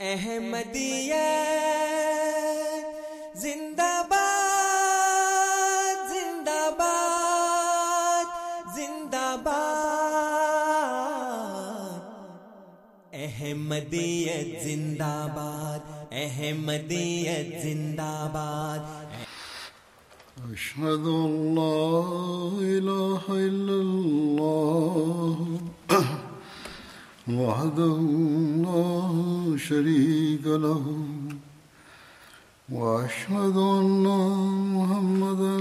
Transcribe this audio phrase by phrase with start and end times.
[0.00, 1.14] احمدیہ
[3.34, 8.24] زندہ باد زندہ باد
[8.76, 12.00] زندہ باد۔
[13.12, 18.78] احمدیت، زندہ باد، احمدیت، زندہ باد۔
[20.52, 21.90] أشهد أن لا
[22.60, 25.58] إله إلا الله
[27.28, 27.96] وحده
[29.58, 30.84] شريك له
[32.72, 34.04] وأشهد أن
[34.74, 35.54] محمدا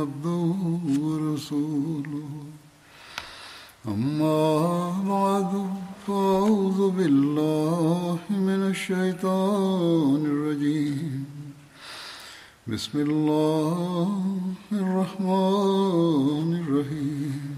[0.00, 0.54] عبده
[1.00, 2.30] ورسوله.
[3.88, 5.52] أما بعد،
[6.06, 11.24] فأعوذ بالله من الشيطان الرجيم.
[12.66, 14.34] بسم الله
[14.72, 17.57] الرحمن الرحيم.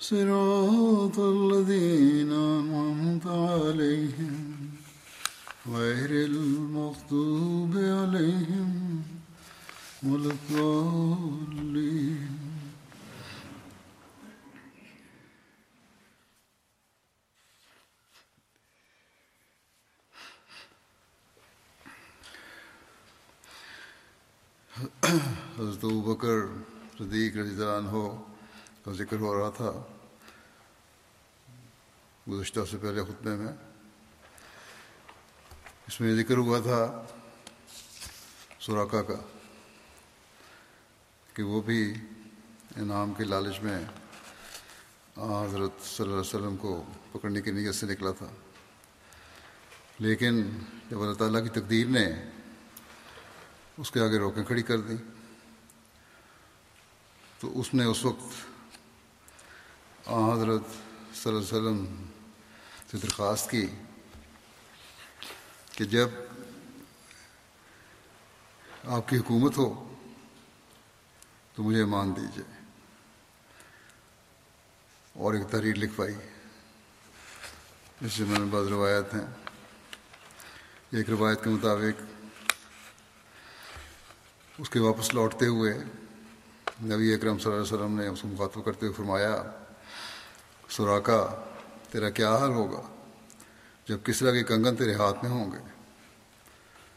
[0.00, 4.70] صراط الذين أنعمت عليهم
[5.66, 9.02] غير المغضوب عليهم
[10.02, 12.28] ولا الضالين.
[25.58, 26.46] حضرت بکر
[26.98, 28.37] صدیق رضی اللہ عنہ
[28.88, 29.72] کا ذکر ہو رہا تھا۔
[32.30, 33.52] گزشتہ سے پہلے خطبے میں۔
[35.88, 37.04] اس میں ذکر ہوا تھا
[38.60, 39.14] سوراقا کا
[41.34, 41.94] کہ وہ بھی
[42.76, 43.84] انعام کے لالچ میں
[45.16, 48.26] حضرت صلی اللہ علیہ وسلم کو پکڑنے کی نیت سے نکلا تھا۔
[49.98, 50.58] لیکن
[50.90, 52.06] جب اللہ تعالیٰ کی تقدیر نے
[53.78, 54.96] اس کے آگے روکیں کھڑی کر دیں
[57.40, 58.57] تو اس نے اس وقت
[60.08, 60.62] حضرت
[61.16, 62.04] صلی اللہ علیہ وسلم
[62.90, 63.66] سے درخواست کی
[65.72, 66.08] کہ جب
[68.84, 69.96] آپ کی حکومت ہو
[71.54, 72.44] تو مجھے مان دیجیے
[75.12, 76.14] اور ایک تحریر لکھوائی،
[78.00, 79.26] جس سے میں نے بعض روایت ہیں۔
[80.90, 82.02] ایک روایت کے مطابق
[84.58, 85.74] اس کے واپس لوٹتے ہوئے
[86.82, 89.42] نبی اکرم صلی اللہ علیہ وسلم نے اس کو مخاطب کرتے ہوئے فرمایا
[90.68, 91.24] سوراقا
[91.90, 92.80] تیرا کیا حال ہوگا؟
[93.88, 95.58] جب کسرا کے کنگن تیرے ہاتھ میں ہوں گے۔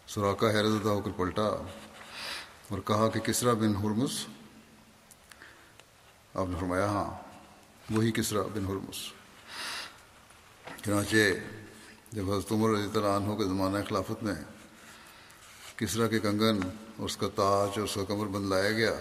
[0.07, 1.47] سوراقا حیرت زدہ ہو کر پلٹا
[2.69, 4.25] اور کہا کہ کسرا بن ہرمس
[6.33, 7.09] آپ نے فرمایا ہاں
[7.89, 8.99] وہی کسرا بن ہرمس
[10.83, 11.15] چنانچہ
[12.11, 14.35] جب حضرت عمر رضی اللہ عنہ کے زمانہ خلافت میں
[15.75, 18.93] کسرا کے کنگن اور اس کا تاج اور اس کا کمر بند لایا گیا،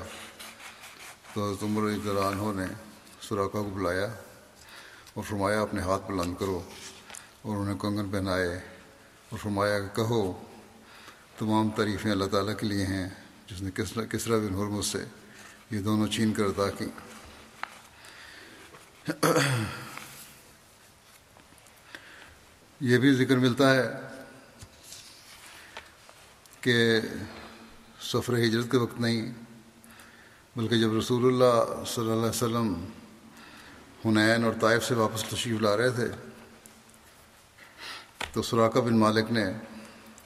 [1.34, 2.66] تو حضرت عمر رضی اللہ عنہ نے
[3.20, 4.06] سوراخا کو بلایا۔
[5.14, 6.60] اور فرمایا اپنے ہاتھ بلند کرو
[7.42, 8.48] اور انہیں کنگن پہنائے
[9.28, 10.20] اور فرمایا کہ کہو،
[11.38, 13.08] تمام تعریفیں اللہ تعالیٰ کے لیے ہیں،
[13.46, 15.04] جس نے کسرا کسرا بن حرمت سے
[15.70, 16.88] یہ دونوں چھین کر ادا کی۔
[22.80, 23.88] یہ بھی ذکر ملتا ہے
[26.60, 27.00] کہ
[28.02, 29.32] سفر ہجرت کے وقت نہیں،
[30.56, 32.74] بلکہ جب رسول اللہ صلی اللہ علیہ وسلم
[34.04, 36.08] حنین اور طائف سے واپس تشریف لا رہے تھے۔
[38.32, 39.44] تو سراقہ بن مالک نے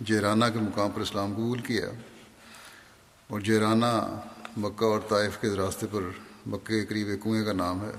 [0.01, 1.87] جیرانہ کے مقام پر اسلام قبول کیا
[3.29, 4.21] اور جیرانہ
[4.57, 6.01] مکہ اور طائف کے راستے پر
[6.47, 7.93] مکہ کے قریب ایک کنویں کا نام ہے۔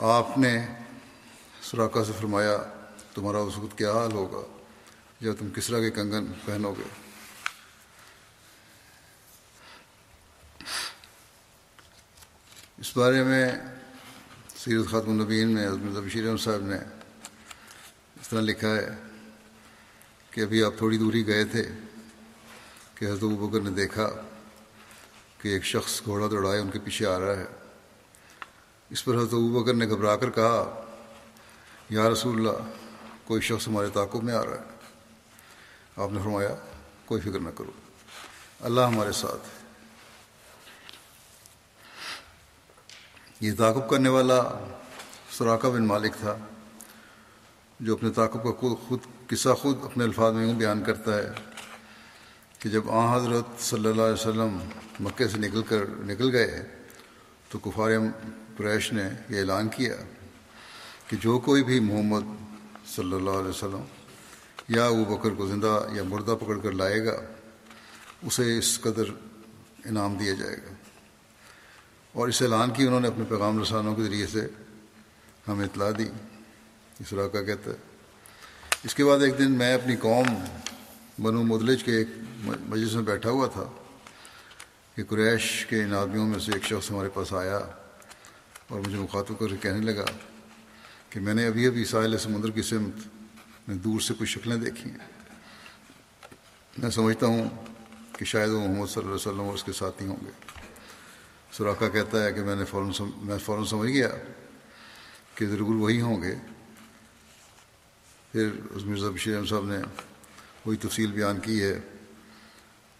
[0.00, 0.66] آپ نے
[1.62, 2.58] سراقہ سے فرمایا،
[3.14, 4.58] تمہارا اس وقت کیا حال ہوگا
[5.20, 7.09] جب تم کسرا کے کنگن پہنو گے؟
[12.80, 13.52] اس بارے میں
[14.56, 16.76] سیرت خاتم النبین میں عظم بشیر احمد صاحب نے
[18.20, 18.88] اس طرح لکھا ہے
[20.30, 21.68] کہ ابھی آپ تھوڑی دوری گئے تھے
[22.94, 24.10] کہ حضرت بکر نے دیکھا
[25.38, 27.44] کہ ایک شخص گھوڑا دوڑائے ان کے پیچھے آ رہا ہے۔
[28.90, 30.84] اس پر حضرت بکر نے گھبرا کر کہا،
[31.90, 32.70] یا رسول اللہ،
[33.24, 34.76] کوئی شخص ہمارے تعاقب میں آ رہا ہے۔
[35.96, 36.56] آپ نے فرمایا،
[37.04, 37.72] کوئی فکر نہ کرو۔
[38.60, 39.59] اللہ ہمارے ساتھ ہے۔
[43.40, 44.40] یہ تعاقب کرنے والا
[45.38, 46.36] سراقہ بن مالک تھا،
[47.80, 51.30] جو اپنے تعاقب کا خود خود قصہ خود اپنے الفاظ میں یوں بیان کرتا ہے
[52.58, 54.58] کہ جب آ حضرت صلی اللہ علیہ وسلم
[55.04, 56.62] مکے سے نکل کر نکل گئے
[57.50, 57.90] تو کفار
[58.56, 59.94] قریش نے یہ اعلان کیا
[61.08, 62.26] کہ جو کوئی بھی محمد
[62.94, 63.84] صلی اللہ علیہ وسلم
[64.68, 67.16] یا وہ بکر کو زندہ یا مردہ پکڑ کر لائے گا،
[68.22, 69.10] اسے اس قدر
[69.84, 70.74] انعام دیا جائے گا۔
[72.12, 74.46] اور اس اعلان کی انہوں نے اپنے پیغام رسانوں کے ذریعے سے
[75.48, 76.08] ہمیں اطلاع دی۔
[77.00, 77.76] اس کا کہتا ہے۔
[78.84, 80.26] اس کے بعد ایک دن میں اپنی قوم
[81.22, 82.08] بنو مدلج کے ایک
[82.44, 83.64] مجلس میں بیٹھا ہوا تھا
[84.94, 87.60] کہ قریش کے ان آدمیوں میں سے ایک شخص ہمارے پاس آیا
[88.68, 90.04] اور مجھے مخاطب کر کے کہنے لگا
[91.10, 93.08] کہ میں نے ابھی ابھی ساحل سمندر کی سمت
[93.68, 94.98] میں دور سے کچھ شکلیں دیکھی ہیں۔
[96.78, 97.48] میں سمجھتا ہوں
[98.18, 100.59] کہ شاید وہ محمد صلی اللہ علیہ وسلم اور اس کے ساتھی ہوں گے۔
[101.52, 103.10] سوراخا کہتا ہے کہ میں نے فوراً سم...
[103.16, 104.08] میں فوراً سمجھ گیا
[105.34, 106.34] کہ ضرور وہی ہوں گے۔
[108.32, 109.78] پھر اس مرزا بشیر احمد صاحب نے
[110.66, 111.80] وہی تفصیل بیان کی ہے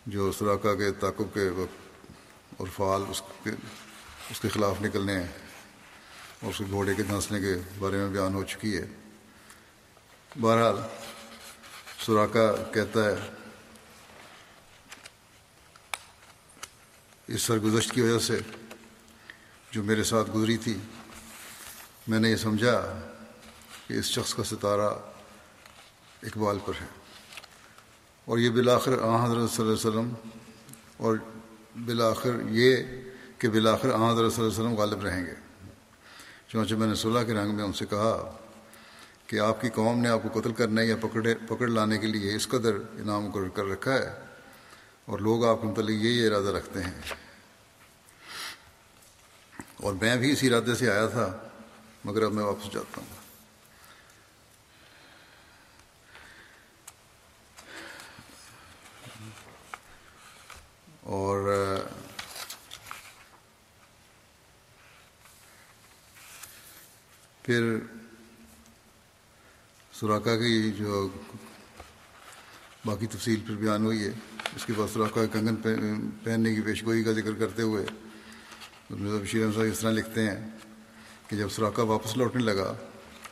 [0.06, 2.06] جو سوراخا کے تعقب کے وقت
[2.56, 3.50] اور فعال اس کے
[4.30, 5.18] اس کے خلاف نکلنے
[6.40, 8.84] اور اس کے گھوڑے کے دھنسنے کے بارے میں بیان ہو چکی ہے۔
[10.40, 10.74] بہرحال
[11.98, 13.14] سوراخا کہتا ہے
[17.30, 18.38] اس سرگزشت کی وجہ سے
[19.70, 20.78] جو میرے ساتھ گزری تھی،
[22.08, 23.00] میں نے یہ سمجھا
[23.88, 24.94] کہ اس شخص کا ستارہ
[26.22, 26.86] اقبال پر ہے۔
[28.24, 30.14] اور یہ بالآخر آ حضرت صلی اللہ علیہ وسلم
[30.96, 31.16] اور
[31.84, 32.76] بالآخر یہ
[33.38, 35.34] کہ بالآخر آ حضرت صلی اللہ علیہ وسلم غالب رہیں گے۔
[36.48, 38.36] چونچہ میں نے صلح کے رنگ میں ان سے کہا
[39.26, 42.36] کہ آپ کی قوم نے آپ کو قتل کرنے یا پکڑے، پکڑ لانے کے لیے
[42.36, 44.29] اس قدر انعام کر رکھا ہے۔
[45.10, 47.00] اور لوگ آپ کے متعلق یہی ارادہ رکھتے ہیں۔
[49.76, 51.48] اور میں بھی اسی ارادے سے آیا تھا،
[52.04, 53.18] مگر اب میں واپس جاتا ہوں۔
[61.00, 61.54] اور
[67.42, 67.76] پھر
[69.92, 71.08] سوراخا کی جو
[72.84, 75.56] باقی تفصیل پھر بیان ہوئی ہے۔ اس کے بعد سوراخا کنگن
[76.24, 77.86] پہننے کی پیشگوئی کا ذکر کرتے ہوئے
[78.90, 80.48] مرزا بشیر احمد صاحب اس طرح لکھتے ہیں
[81.28, 82.74] کہ جب سوراخا واپس لوٹنے لگا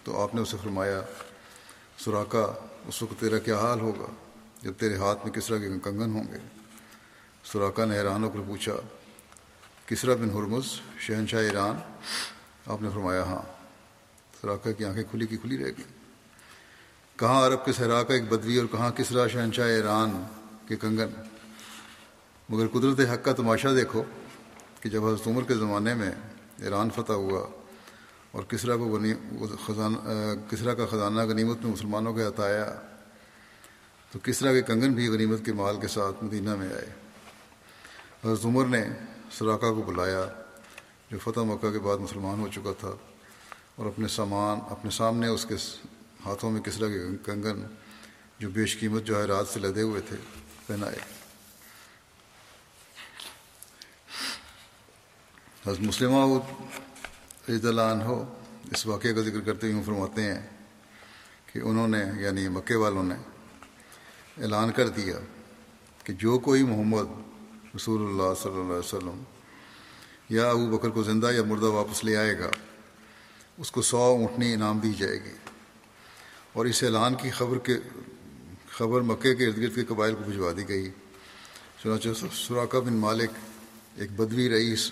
[0.05, 1.01] تو آپ نے اسے فرمایا
[1.99, 4.07] سوراخا اس وقت تیرا کیا حال ہوگا؟
[4.63, 6.39] جب تیرے ہاتھ میں کس طرح کے کنگن ہوں گے۔
[7.45, 8.73] سوراخا نے حیران ہو کر پوچھا،
[9.87, 10.65] کسرا بن ہرمز،
[10.99, 11.77] شہنشاہ ایران؟
[12.67, 13.43] آپ نے فرمایا ہاں۔
[14.41, 15.99] سوراخا کی آنکھیں کھلی کی کھلی رہ گئیں۔
[17.17, 20.25] کہاں عرب کے صحرا کا ایک بدوی اور کہاں کسرا، شہنشاہ ایران؟
[20.69, 21.11] کے کنگن۔
[22.49, 24.03] مگر قدرت حق کا تماشا دیکھو
[24.81, 26.11] کہ جب حضرت عمر کے زمانے میں
[26.59, 27.47] ایران فتح ہوا
[28.31, 29.13] اور کسرا کو غنی
[29.67, 29.99] خزانہ
[30.51, 32.65] کسرا کا خزانہ غنیمت میں مسلمانوں کے ہاتھ آیا،
[34.13, 36.89] تو کسرا کے کنگن بھی غنیمت کے مال کے ساتھ مدینہ میں آئے۔
[38.25, 38.83] حضرت عمر نے
[39.39, 40.25] سراقہ کو بلایا،
[41.11, 42.95] جو فتح مکہ کے بعد مسلمان ہو چکا تھا،
[43.77, 45.55] اور اپنے سامان اپنے سامنے اس کے
[46.25, 47.63] ہاتھوں میں کسرا کے کنگن،
[48.41, 50.17] جو بیش قیمت جواہرات سے لدے ہوئے تھے۔
[50.69, 50.97] پہنائے
[55.67, 56.39] حضرت مسلمہ
[57.49, 58.09] رضی اللہ عنہ
[58.73, 60.41] اس واقعے کا ذکر کرتے ہوئے فرماتے ہیں
[61.47, 63.15] کہ انہوں نے یعنی مکے والوں نے
[64.43, 65.19] اعلان کر دیا
[66.05, 67.09] کہ جو کوئی محمد
[67.77, 69.23] رسول اللہ صلی اللہ علیہ وسلم
[70.29, 72.51] یا ابو بکر کو زندہ یا مردہ واپس لے آئے گا،
[73.59, 75.37] اس کو سو اونٹنی انعام دی جائے گی۔
[76.53, 77.75] اور اس اعلان کی خبر کے
[78.79, 80.91] خبر مکے کے ارد گرد کے قبائل کو بھجوا دی گئی۔
[81.83, 83.31] چنانچہ سراقہ بن مالک
[83.97, 84.91] ایک بدوی رئیس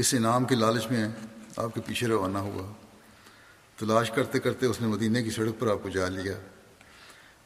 [0.00, 1.08] اس انعام کے لالچ میں
[1.56, 2.72] آپ کے پیچھے روانہ ہوا۔
[3.78, 6.34] تلاش کرتے کرتے اس نے مدینہ کی سڑک پر آپ کو جا لیا۔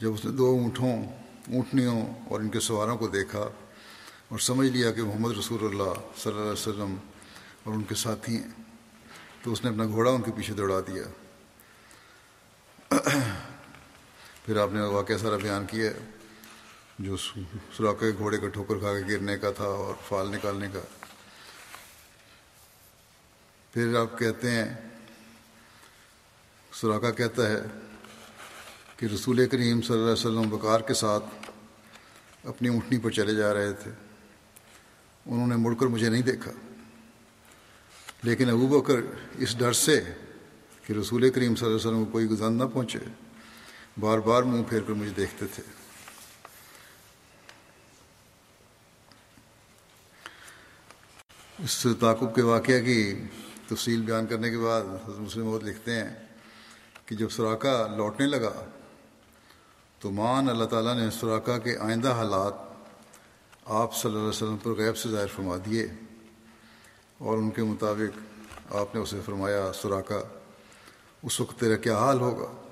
[0.01, 0.97] جب اس نے دو اونٹوں،
[1.53, 3.49] اونٹنیوں اور ان کے سواروں کو دیکھا
[4.29, 6.95] اور سمجھ لیا کہ محمد رسول اللہ صلی اللہ علیہ وسلم
[7.65, 8.51] اور ان کے ساتھی ہیں،
[9.43, 11.05] تو اس نے اپنا گھوڑا ان کے پیچھے دوڑا دیا۔
[14.45, 15.91] پھر آپ نے واقعہ سارا بیان کیا
[16.99, 20.81] جو سوراخ کے گھوڑے کا ٹھوکر کھا کے گرنے کا تھا اور فال نکالنے کا۔
[23.73, 24.75] پھر آپ کہتے ہیں
[26.73, 27.57] سوراخا کہتا ہے
[28.97, 31.25] کہ رسول کریم صلی اللہ علیہ وسلم بکار کے ساتھ
[32.45, 33.91] اپنی اونٹنی پر چلے جا رہے تھے۔
[35.27, 36.53] انہوں نے مڑ کر مجھے نہیں دیکھا۔
[38.23, 38.95] لیکن ابو بکر
[39.39, 40.05] اس ڈر سے
[40.87, 43.24] کہ رسول کریم صلی اللہ علیہ وسلم کو کوئی گزن نہ پہنچے۔
[44.01, 45.63] بار بار منہ پھیر کر مجھے دیکھتے تھے۔
[51.59, 53.15] اس تعقب کے واقعہ کی
[53.69, 56.15] تفصیل بیان کرنے کے بعد حضرت مسلم بہت لکھتے ہیں
[57.07, 58.65] کہ جب سوراخا لوٹنے لگا
[59.99, 62.55] تو مان اللہ تعالیٰ نے سوراخا کے آئندہ حالات
[63.65, 65.87] آپ صلی اللہ علیہ وسلم پر غیب سے ظاہر فرما دیے
[67.19, 68.19] اور ان کے مطابق
[68.75, 70.21] آپ نے اسے فرمایا سوراخا
[71.23, 72.64] اس وقت تیرا کیا حال ہوگا؟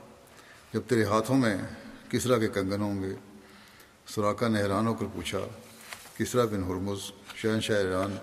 [0.72, 1.56] جب تیرے ہاتھوں میں
[2.08, 3.14] کسرا کے کنگن ہوں گے؟
[4.06, 5.38] سوراخا نے حیران ہو کر پوچھا
[6.16, 6.98] کسرا بن ہرمز؟
[7.34, 8.16] شہنشاہ ایران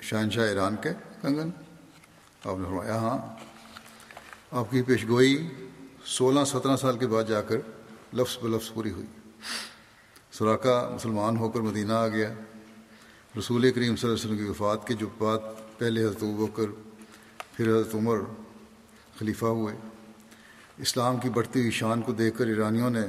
[0.00, 0.88] شہنشاہ ایران کے
[1.22, 1.50] کنگن؟
[2.44, 3.18] آپ نے فرمایا ہاں۔
[4.50, 5.48] آپ کی پیشگوئی
[6.04, 7.56] سولہ سترہ سال کے بعد جا کر
[8.14, 9.06] لفظ بہ لفظ پوری ہوئی۔
[10.32, 12.32] سوراخا مسلمان ہو کر مدینہ آ گیا۔
[13.38, 15.40] رسول کریم صلی اللہ علیہ وسلم کی وفات کے جو بات
[15.78, 16.66] پہلے حضرت ہو کر
[17.52, 18.18] پھر حضرت عمر
[19.18, 19.74] خلیفہ ہوئے۔
[20.82, 23.00] اسلام کی بڑھتی ہوئی شان کو دیکھ کر ایرانیوں نے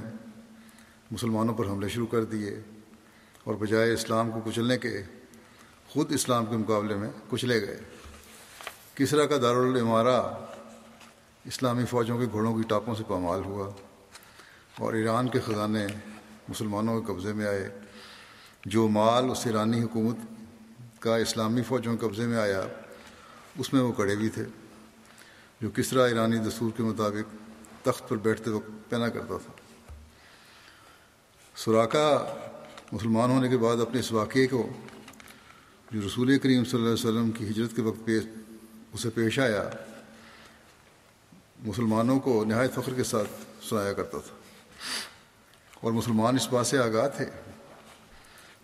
[1.11, 2.59] مسلمانوں پر حملے شروع کر دیے
[3.43, 5.03] اور بجائے اسلام کو کچلنے کے
[5.89, 7.79] خود اسلام کے مقابلے میں کچلے گئے۔
[8.95, 10.33] کسرا کا دارالعمارہ
[11.45, 13.71] اسلامی فوجوں کے گھوڑوں کی ٹاپوں سے پامال ہوا
[14.79, 15.87] اور ایران کے خزانے
[16.49, 17.79] مسلمانوں کے قبضے میں آئے۔
[18.65, 20.17] جو مال اس ایرانی حکومت
[20.99, 22.61] کا اسلامی فوجوں کے قبضے میں آیا،
[23.57, 24.45] اس میں وہ کڑے بھی تھے۔
[25.61, 27.42] جو کس طرح ایرانی دستور کے مطابق
[27.83, 29.53] تخت پر بیٹھتے وقت پہنا کرتا تھا۔
[31.55, 32.35] سوراخا
[32.91, 34.69] مسلمان ہونے کے بعد اپنے اس واقعے کو
[35.91, 38.23] جو رسول کریم صلی اللہ علیہ وسلم کی ہجرت کے وقت پیش
[38.93, 39.69] اسے پیش آیا،
[41.59, 43.29] مسلمانوں کو نہایت فخر کے ساتھ
[43.69, 44.35] سنایا کرتا تھا۔
[45.81, 47.25] اور مسلمان اس بات سے آگاہ تھے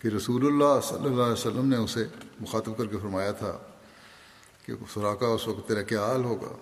[0.02, 2.08] کہ رسول اللہ صلی اللہ علیہ وسلم نے اسے
[2.40, 3.58] مخاطب کر کے فرمایا تھا
[4.66, 6.58] کہ سوراخا اس وقت تیرا کیا حال ہوگا؟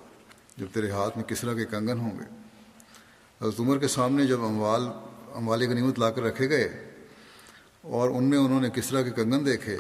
[0.58, 2.47] جب تیرے ہاتھ میں کس طرح کے کنگن ہوں گے؟
[3.42, 4.88] حضرت عمر کے سامنے جب اموال
[5.36, 6.68] اموال غنیمت لا کر رکھے گئے
[7.84, 9.78] اور ان میں انہوں نے کس طرح کے کنگن دیکھے،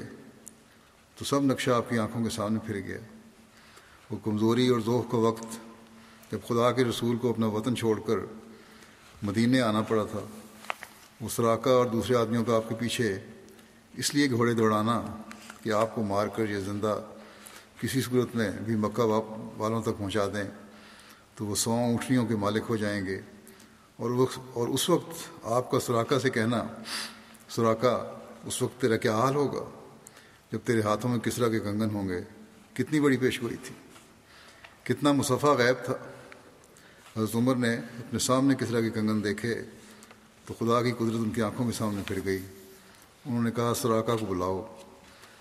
[1.17, 2.97] تو سب نقشہ آپ کی آنکھوں کے سامنے پھر گیا۔
[4.09, 5.57] وہ کمزوری اور ذوق کا وقت
[6.31, 8.17] جب خدا کے رسول کو اپنا وطن چھوڑ کر
[9.23, 10.19] مدینے آنا پڑا تھا،
[11.21, 13.17] وہ سراکہ اور دوسرے آدمیوں کا آپ کے پیچھے
[13.93, 15.01] اس لیے گھوڑے دوڑانا
[15.63, 16.99] کہ آپ کو مار کر یہ زندہ
[17.81, 19.05] کسی صورت میں بھی مکہ
[19.57, 20.43] والوں تک پہنچا دیں
[21.35, 23.19] تو وہ سو اونٹنیوں کے مالک ہو جائیں گے۔
[23.97, 26.63] اور اور اس وقت آپ کا سوراخا سے کہنا
[27.49, 29.69] سوراخا اس وقت تیرا کیا حال ہوگا؟
[30.51, 32.21] جب تیرے ہاتھوں میں کسرا کے کنگن ہوں گے،
[32.73, 33.75] کتنی بڑی پیش گوئی تھی،
[34.83, 35.93] کتنا مصفہ غیب تھا۔
[37.17, 39.63] حضرت عمر نے اپنے سامنے کسرا کے کنگن دیکھے
[40.45, 42.39] تو خدا کی قدرت ان کی آنکھوں کے سامنے پھر گئی۔
[43.25, 44.77] انہوں نے کہا سوراخا کو بلاؤ۔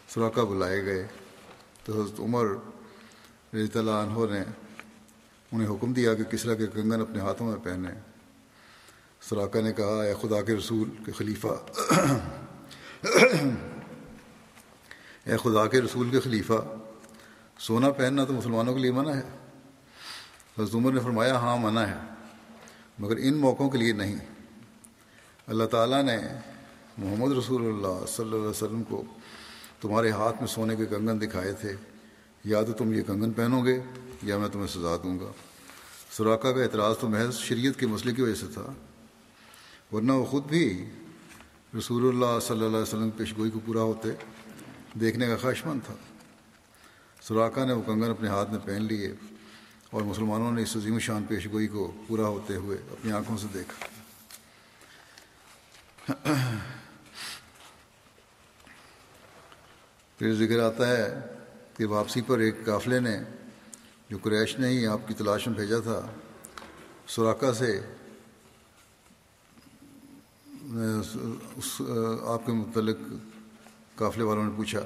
[0.08, 1.06] سوراخا بلائے گئے۔
[1.84, 2.46] تو حضرت عمر
[3.54, 4.40] رضی اللہ عنہ نے
[5.52, 8.15] انہیں حکم دیا کہ کسرا کے کنگن اپنے ہاتھوں میں پہنے
[9.28, 11.54] سوراخا نے کہا، اے خدا کے رسول کے خلیفہ،
[15.24, 16.58] اے خدا کے رسول کے خلیفہ،
[17.58, 19.22] سونا پہننا تو مسلمانوں کے لیے منع ہے۔
[20.58, 21.98] حضرت عمر نے فرمایا ہاں منع ہے،
[22.98, 24.16] مگر ان موقعوں کے لیے نہیں۔
[25.46, 26.16] اللہ تعالیٰ نے
[26.98, 29.02] محمد رسول اللہ صلی اللہ علیہ وسلم کو
[29.80, 31.76] تمہارے ہاتھ میں سونے کے کنگن دکھائے تھے۔
[32.44, 33.80] یا تو تم یہ کنگن پہنو گے،
[34.22, 35.32] یا میں تمہیں سزا دوں گا۔
[36.10, 38.72] سوراخا کا اعتراض تو محض شریعت کے مسئلے کی وجہ سے تھا۔
[39.92, 40.90] ورنہ وہ خود بھی
[41.78, 44.08] رسول اللہ صلی اللہ علیہ وسلم پیشگوئی کو پورا ہوتے،
[45.00, 45.94] دیکھنے کا خواہش مند تھا۔
[47.22, 49.12] سوراخا نے وہ کنگن اپنے ہاتھ میں پہن لیے
[49.90, 53.86] اور مسلمانوں نے اس عظیم شان پیشگوئی کو پورا ہوتے ہوئے اپنی آنکھوں سے دیکھا۔
[60.18, 61.20] پھر ذکر آتا ہے
[61.76, 63.18] کہ واپسی پر ایک قافلے نے
[64.10, 66.00] جو قریش نے ہی آپ کی تلاش میں بھیجا تھا
[67.06, 67.80] سوراخا سے
[71.56, 71.82] اس
[72.26, 72.96] آپ کے متعلق
[73.94, 74.80] قافلے والوں نے پوچھا۔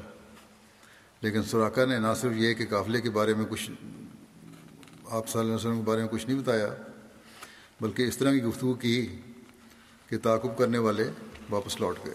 [1.21, 3.71] لیکن سوراخا نے نہ صرف یہ کہ قافلے کے بارے میں کچھ
[5.11, 6.75] آپ صلی اللہ علیہ وسلم کے بارے میں کچھ نہیں بتایا،
[7.81, 9.21] بلکہ اس طرح کی گفتگو کی
[10.09, 11.11] کہ تعاقب کرنے والے
[11.51, 12.15] واپس لوٹ گئے۔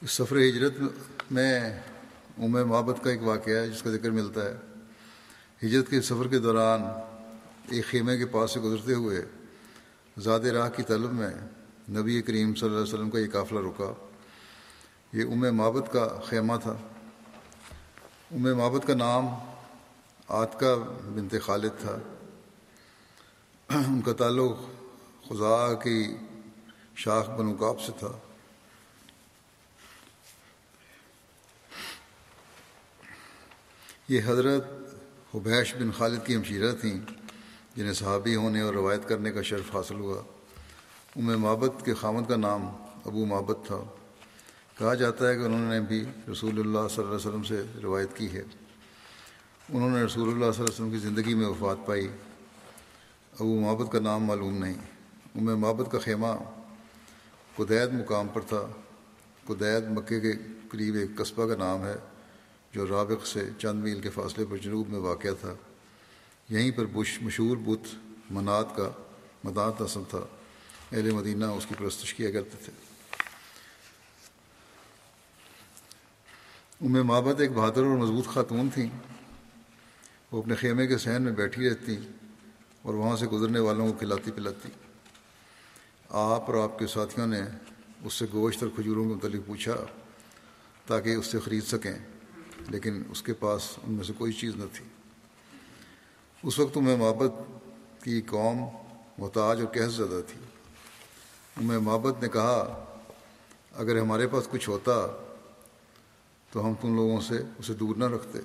[0.00, 0.72] اس سفر ہجرت
[1.30, 1.80] میں
[2.38, 4.54] ام محبت کا ایک واقعہ ہے جس کا ذکر ملتا ہے۔
[5.66, 6.80] ہجرت کے سفر کے دوران
[7.68, 9.22] ایک خیمے کے پاس سے گزرتے ہوئے
[10.16, 11.30] زیادہ راہ کی طلب میں
[11.90, 13.92] نبی کریم صلی اللہ علیہ وسلم کا یہ قافلہ رکا۔
[15.12, 16.76] یہ ام محبت کا خیمہ تھا۔
[18.30, 19.26] ام محبت کا نام
[20.28, 20.74] آتکا
[21.14, 21.98] بنت خالد تھا۔
[23.68, 24.58] ان کا تعلق
[25.28, 26.16] خدا کی
[26.96, 28.18] شاخ بنوقاب سے تھا۔
[34.08, 34.64] یہ حضرت
[35.34, 37.21] حبیش بن خالد کی ہمشیرہ تھیں۔
[37.76, 40.22] جنہیں صحابی ہونے اور روایت کرنے کا شرف حاصل ہوا
[41.16, 42.68] ام محبت کے خامد کا نام
[43.04, 43.76] ابو محبت تھا۔
[44.78, 48.16] کہا جاتا ہے کہ انہوں نے بھی رسول اللہ صلی اللہ علیہ وسلم سے روایت
[48.16, 48.42] کی ہے۔
[49.68, 52.08] انہوں نے رسول اللہ صلی اللہ علیہ وسلم کی زندگی میں وفات پائی۔
[53.40, 54.74] ابو محبت کا نام معلوم نہیں۔
[55.34, 56.26] ام محبت کا خیمہ
[57.56, 58.66] قدید مقام پر تھا۔
[59.46, 60.32] قدید مکے کے
[60.68, 61.96] قریب ایک قصبہ کا نام ہے،
[62.72, 65.54] جو رابق سے چند میل کے فاصلے پر جنوب میں واقع تھا۔
[66.52, 67.94] یہیں پر بش مشہور بت
[68.30, 68.90] منات کا
[69.44, 70.26] مدات نسل تھا۔
[70.92, 72.72] اہل مدینہ اس کی پرستش کیا کرتے تھے۔
[76.80, 78.90] ام محبت ایک بہادر اور مضبوط خاتون تھیں۔
[80.32, 81.96] وہ اپنے خیمے کے سہن میں بیٹھی رہتی
[82.82, 84.68] اور وہاں سے گزرنے والوں کو کھلاتی پلاتی۔
[86.08, 87.40] آپ اور آپ کے ساتھیوں نے
[88.04, 89.76] اس سے گوشت اور کھجوروں کے متعلق پوچھا
[90.86, 91.98] تاکہ اس سے خرید سکیں،
[92.68, 94.84] لیکن اس کے پاس ان میں سے کوئی چیز نہ تھی۔
[96.42, 97.32] اس وقت میں محبت
[98.04, 98.58] کی قوم
[99.18, 100.40] محتاج اور کیس زدہ تھی۔
[101.60, 102.84] میں محبت نے کہا،
[103.72, 105.06] اگر ہمارے پاس کچھ ہوتا
[106.50, 108.38] تو ہم تم لوگوں سے اسے دور نہ رکھتے۔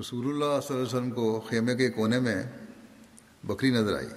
[0.00, 2.42] رسول اللہ صلی اللہ علیہ وسلم کو خیمے کے کونے میں
[3.44, 4.08] بکری نظر آئی۔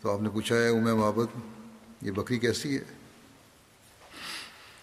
[0.00, 1.28] تو آپ نے پوچھا ہے ام محبت،
[2.02, 2.97] یہ بکری کیسی ہے؟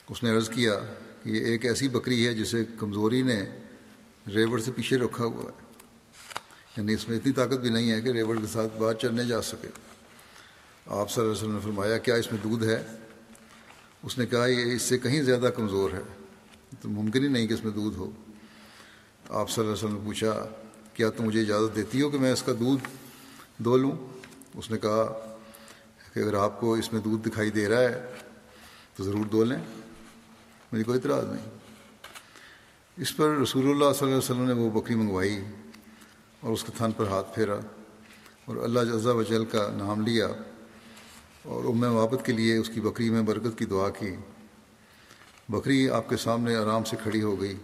[0.09, 0.79] اس نے عرض کیا
[1.23, 3.45] کہ یہ ایک ایسی بکری ہے جسے کمزوری نے
[4.35, 5.65] ریوڑ سے پیچھے رکھا ہوا ہے۔
[6.77, 9.41] یعنی اس میں اتنی طاقت بھی نہیں ہے کہ ریوڑ کے ساتھ بات چلنے جا
[9.41, 9.67] سکے۔
[10.87, 12.83] آپ صلی اللہ علیہ وسلم نے فرمایا، کیا اس میں دودھ ہے؟
[14.03, 16.01] اس نے کہا، یہ اس سے کہیں زیادہ کمزور ہے۔
[16.81, 18.11] تو ممکن ہی نہیں کہ اس میں دودھ ہو۔
[19.29, 20.47] آپ صلی اللہ علیہ وسلم نے پوچھا،
[20.93, 22.87] کیا تم مجھے اجازت دیتی ہو کہ میں اس کا دودھ
[23.57, 23.91] دو لوں؟
[24.53, 25.35] اس نے کہا
[26.13, 28.05] کہ اگر آپ کو اس میں دودھ دکھائی دے رہا ہے
[28.95, 29.57] تو ضرور دو لیں۔
[30.75, 31.45] میری کوئی اعتراض نہیں۔
[32.97, 35.39] اس پر رسول اللہ صلی اللہ علیہ وسلم نے وہ بکری منگوائی
[36.39, 37.55] اور اس کے تھن پر ہاتھ پھیرا
[38.45, 40.27] اور اللہ جزا وجل کا نام لیا
[41.43, 44.15] اور ام محبت کے لیے اس کی بکری میں برکت کی دعا کی۔
[45.49, 47.55] بکری آپ کے سامنے آرام سے کھڑی ہو گئی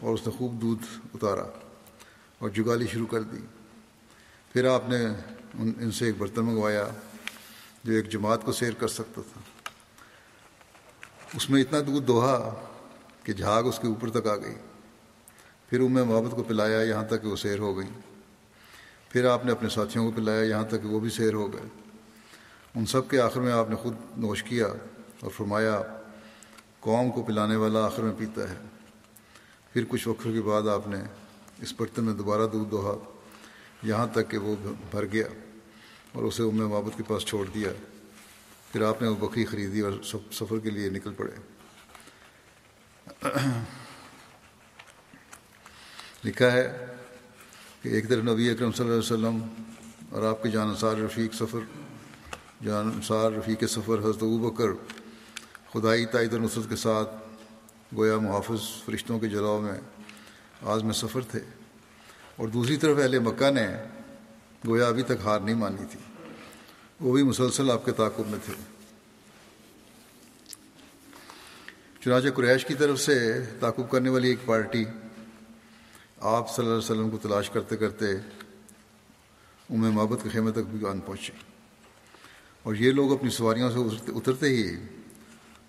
[0.00, 0.82] اور اس نے خوب دودھ
[1.14, 1.46] اتارا
[2.38, 3.40] اور جگالی شروع کر دی۔
[4.52, 5.04] پھر آپ نے
[5.54, 6.88] ان ان سے ایک برتن منگوایا
[7.84, 9.40] جو ایک جماعت کو سیر کر سکتا تھا۔
[11.34, 12.54] اس میں اتنا دودھ دوہا
[13.22, 14.54] کہ جھاگ اس کے اوپر تک آ گئی۔
[15.68, 17.86] پھر ام محبت کو پلایا، یہاں تک کہ وہ سیر ہو گئی۔
[19.08, 21.68] پھر آپ نے اپنے ساتھیوں کو پلایا، یہاں تک کہ وہ بھی سیر ہو گئے۔
[22.74, 24.66] ان سب کے آخر میں آپ نے خود نوش کیا
[25.20, 25.82] اور فرمایا،
[26.80, 28.56] قوم کو پلانے والا آخر میں پیتا ہے۔
[29.72, 30.98] پھر کچھ وقت کے بعد آپ نے
[31.62, 32.94] اس برتن میں دوبارہ دودھ دوہا،
[33.82, 34.56] یہاں تک کہ وہ
[34.90, 35.26] بھر گیا
[36.12, 37.68] اور اسے ام محبت کے پاس چھوڑ دیا۔
[38.72, 39.92] پھر آپ نے وہ بکری خریدی اور
[40.32, 41.32] سفر کے لیے نکل پڑے۔
[46.24, 46.86] لکھا ہے
[47.82, 49.64] کہ ایک طرف نبی اکرم صلی اللہ علیہ وسلم
[50.10, 51.58] اور آپ کے جان انصار رفیق سفر،
[52.64, 54.68] جان انصار رفیق سفر حضرت بکر
[55.72, 57.10] خدائی تائید اور نصرت کے ساتھ
[57.96, 59.80] گویا محافظ فرشتوں کے جلاؤ میں
[60.62, 61.40] آج میں سفر تھے۔
[62.36, 63.66] اور دوسری طرف اہل مکہ نے
[64.66, 66.17] گویا ابھی تک ہار نہیں مانی تھی۔
[67.00, 68.52] وہ بھی مسلسل آپ کے تعاقب میں تھے۔
[72.00, 74.84] چنانچہ قریش کی طرف سے تعقب کرنے والی ایک پارٹی
[76.20, 78.12] آپ صلی اللہ علیہ وسلم کو تلاش کرتے کرتے
[79.70, 81.32] ام محبت کے خیمے تک بھی آن پہنچے۔
[82.62, 84.76] اور یہ لوگ اپنی سواریوں سے اترتے ہی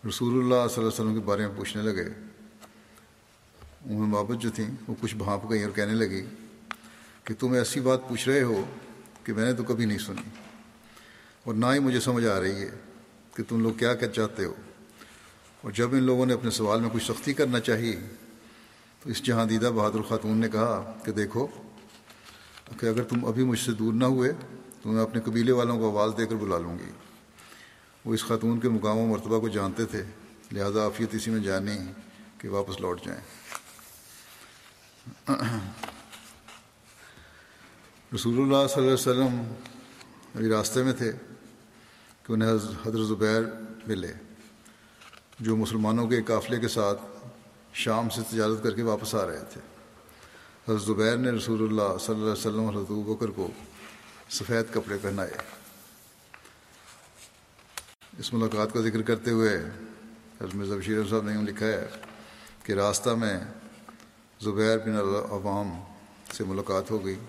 [0.07, 2.05] رسول اللہ صلی اللہ علیہ وسلم کے بارے میں پوچھنے لگے۔
[3.85, 6.25] ام محبت جو تھیں وہ کچھ بھانپ گئی اور کہنے لگی
[7.23, 8.65] کہ تم ایسی بات پوچھ رہے ہو
[9.23, 10.48] کہ میں نے تو کبھی نہیں سنی۔
[11.49, 12.69] اور نہ ہی مجھے سمجھ آ رہی ہے
[13.35, 14.53] کہ تم لوگ کیا کیا چاہتے ہو۔
[15.61, 17.95] اور جب ان لوگوں نے اپنے سوال میں کچھ سختی کرنا چاہی،
[19.03, 21.47] تو اس جہاں دیدہ بہادر خاتون نے کہا کہ دیکھو،
[22.79, 24.31] کہ اگر تم ابھی مجھ سے دور نہ ہوئے،
[24.81, 26.91] تو میں اپنے قبیلے والوں کو آواز دے کر بلا لوں گی۔
[28.05, 30.03] وہ اس خاتون کے مقام و مرتبہ کو جانتے تھے،
[30.51, 31.77] لہذا آفیت اسی میں جانی
[32.37, 33.21] کہ واپس لوٹ جائیں۔
[38.15, 39.53] رسول اللہ صلی اللہ علیہ وسلم
[40.35, 41.11] ابھی راستے میں تھے۔
[42.29, 43.41] کہ انہیں حضرت زبیر
[43.87, 44.13] ملے،
[45.39, 47.01] جو مسلمانوں کے قافلے کے ساتھ
[47.73, 49.61] شام سے تجارت کر کے واپس آ رہے تھے۔
[50.67, 53.47] حضرت زبیر نے رسول اللہ صلی اللہ علیہ وسلم حضرت بکر کو
[54.29, 55.31] سفید کپڑے پہنائے۔
[58.19, 59.57] اس ملاقات کا ذکر کرتے ہوئے
[60.41, 61.87] حضرت مرزا بشیر صاحب نے لکھا ہے
[62.63, 63.39] کہ راستہ میں
[64.41, 64.95] زبیر بن
[65.31, 65.71] عوام
[66.33, 67.19] سے ملاقات ہو گئی۔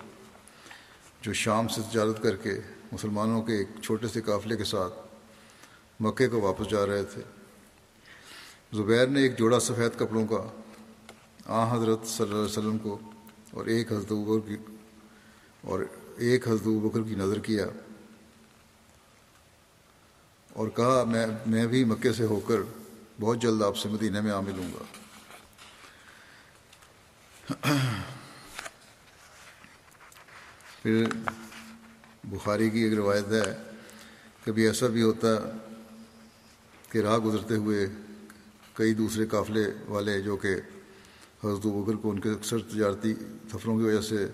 [1.21, 2.53] جو شام سے تجارت کر کے
[2.91, 4.93] مسلمانوں کے ایک چھوٹے سے قافلے کے ساتھ
[5.99, 7.21] مکے کو واپس جا رہے تھے۔
[8.73, 10.47] زبیر نے ایک جوڑا سفید کپڑوں کا
[11.45, 12.99] آ حضرت صلی اللہ علیہ وسلم کو
[13.51, 14.57] اور ایک حضرت بکر کی
[15.61, 15.79] اور
[16.17, 17.65] ایک حضرت بکر کی نظر کیا
[20.53, 22.59] اور کہا، میں میں بھی مکے سے ہو کر
[23.19, 24.83] بہت جلد آپ سے مدینہ میں آ ملوں گا۔
[30.81, 31.03] پھر
[32.23, 33.57] بخاری کی ایک روایت ہے،
[34.45, 35.27] کبھی ایسا بھی ہوتا
[36.89, 37.85] کہ راہ گزرتے ہوئے
[38.73, 40.55] کئی دوسرے قافلے والے جو کہ
[41.43, 43.13] حضرت بکر کو ان کے اکثر تجارتی
[43.51, 44.25] سفروں کی وجہ سے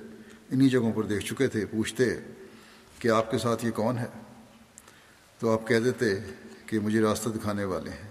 [0.52, 2.06] انہی جگہوں پر دیکھ چکے تھے، پوچھتے
[3.00, 4.08] کہ آپ کے ساتھ یہ کون ہے؟
[5.40, 6.16] تو آپ کہہ دیتے
[6.66, 8.10] کہ مجھے راستہ دکھانے والے ہیں،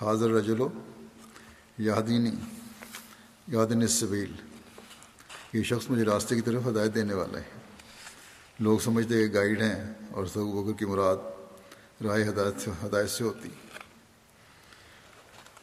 [0.00, 0.68] حاضر رجلو
[1.78, 2.34] یادینی
[3.48, 4.32] یادن سبیل
[5.52, 7.51] یہ شخص مجھے راستے کی طرف ہدایت دینے والا ہے۔
[8.62, 11.16] لوگ سمجھتے کہ گائیڈ ہیں اور سعود بکر کی مراد
[12.04, 13.48] رائے ہدایت سے ہدایت سے ہوتی۔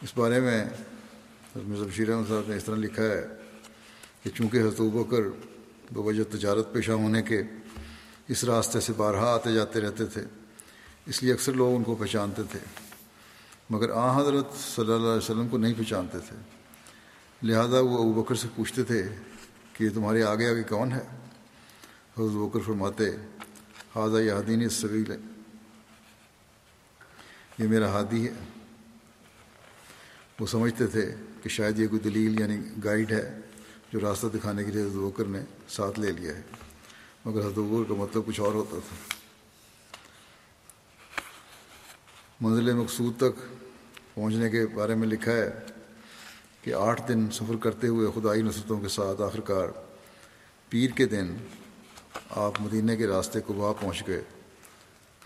[0.01, 0.65] اس بارے میں
[1.55, 3.27] مرزا بشیر احمد صاحب نے اس طرح لکھا ہے
[4.23, 5.21] کہ چونکہ حضرت بکر
[5.91, 7.41] بوجہ تجارت پیشہ ہونے کے
[8.27, 10.23] اس راستے سے بارہا آتے جاتے رہتے تھے،
[11.05, 12.59] اس لیے اکثر لوگ ان کو پہچانتے تھے۔
[13.69, 16.35] مگر آ حضرت صلی اللہ علیہ وسلم کو نہیں پہچانتے تھے۔
[17.47, 19.07] لہذا وہ ابو بکر سے پوچھتے تھے
[19.73, 21.03] کہ یہ تمہارے آگے آگے کون ہے؟
[22.19, 23.09] حضرت بکر فرماتے
[23.95, 25.17] حاضہ یادین سبیل ہے۔
[27.57, 28.33] یہ میرا ہادی ہے۔
[30.39, 33.39] وہ سمجھتے تھے کہ شاید یہ کوئی دلیل یعنی گائیڈ ہے
[33.93, 36.41] جو راستہ دکھانے کے لیے حضرت بکر نے ساتھ لے لیا ہے۔
[37.25, 38.95] مگر حضرت بکر کا مطلب کچھ اور ہوتا تھا۔
[42.41, 43.55] منزل مقصود تک
[44.15, 45.49] پہنچنے کے بارے میں لکھا ہے
[46.61, 49.67] کہ آٹھ دن سفر کرتے ہوئے خدائی نصرتوں کے ساتھ آخرکار
[50.69, 51.37] پیر کے دن
[52.29, 54.23] آپ مدینہ کے راستے کو پہنچ گئے۔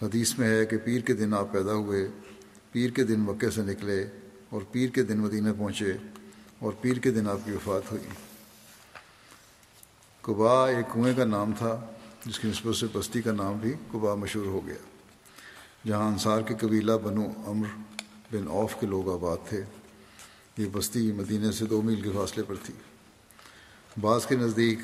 [0.01, 2.07] حدیث میں ہے کہ پیر کے دن آپ پیدا ہوئے،
[2.71, 4.05] پیر کے دن مکے سے نکلے
[4.49, 5.93] اور پیر کے دن مدینہ پہنچے
[6.59, 8.03] اور پیر کے دن آپ کی وفات ہوئی۔
[10.21, 11.85] قبا ایک کنویں کا نام تھا،
[12.25, 14.81] جس کی نسبت سے بستی کا نام بھی قبا مشہور ہو گیا،
[15.87, 17.67] جہاں انصار کے قبیلہ بنو امر
[18.31, 19.63] بن اوف کے لوگ آباد تھے۔
[20.57, 22.73] یہ بستی مدینہ سے دو میل کے فاصلے پر تھی۔
[24.01, 24.79] بعض کے نزدیک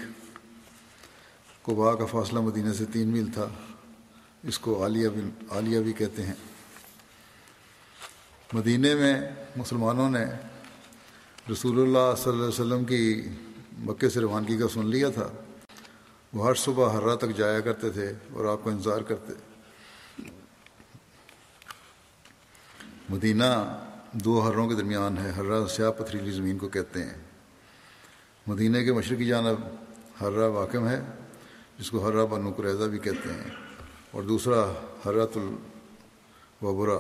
[1.70, 3.48] قبا کا فاصلہ مدینہ سے تین میل تھا۔
[4.44, 6.34] اس کو عالیہ بن، عالیہ بھی کہتے ہیں۔
[8.54, 9.22] مدینہ میں
[9.56, 10.26] مسلمانوں نے
[11.52, 13.30] رسول اللہ صلی اللہ علیہ وسلم کی
[13.78, 15.28] مکے سے روانگی کا سن لیا تھا۔
[16.34, 19.34] وہ ہر صبح ہر رات تک جایا کرتے تھے اور آپ کا انتظار کرتے۔
[23.10, 23.80] مدینہ
[24.12, 27.18] دو ہروں کے درمیان ہے۔ ہررا سیاہ پتھریلی زمین کو کہتے ہیں۔
[28.48, 29.66] مدینہ کے مشرقی جانب
[30.22, 31.19] ہررا واقع ہے۔
[31.80, 33.56] جس کو ہررا بنو قریضہ بھی کہتے ہیں۔
[34.12, 34.72] اور دوسرا
[35.06, 37.00] حرت الوبرا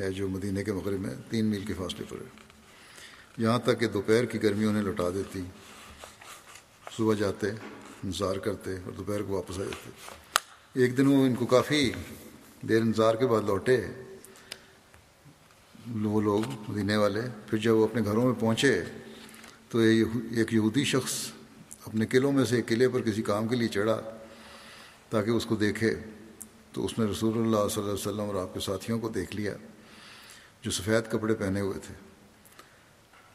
[0.00, 2.40] ہے جو مدینہ کے مغرب میں تین میل کے فاصلے پر ہے۔
[3.38, 5.42] یہاں تک کہ دوپہر کی گرمی انہیں لوٹا دیتی،
[6.96, 7.46] صبح جاتے،
[8.04, 9.90] انتظار کرتے اور دوپہر کو واپس آ جاتے۔
[10.74, 11.92] ایک دن وہ ان کو کافی
[12.68, 13.86] دیر انتظار کے بعد لوٹے۔
[16.02, 18.82] وہ لوگ مدینے والے، پھر جب وہ اپنے گھروں میں پہنچے
[19.68, 21.32] تو ایک یہودی شخص
[21.90, 24.00] اپنے قلعوں میں سے قلعے پر کسی کام کے لیے چڑھا
[25.08, 25.94] تاکہ اس کو دیکھے،
[26.72, 29.36] تو اس نے رسول اللہ صلی اللہ علیہ وسلم اور آپ کے ساتھیوں کو دیکھ
[29.36, 29.54] لیا
[30.62, 31.94] جو سفید کپڑے پہنے ہوئے تھے۔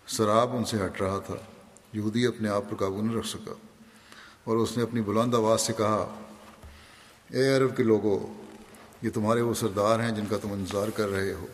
[0.07, 1.35] شراب ان سے ہٹ رہا تھا۔
[1.93, 3.53] یہودی اپنے آپ پر قابو نہیں رکھ سکا
[4.43, 6.15] اور اس نے اپنی بلند آواز سے کہا،
[7.29, 8.43] اے عرب کے لوگوں
[9.01, 11.47] یہ تمہارے وہ سردار ہیں جن کا تم انتظار کر رہے ہو۔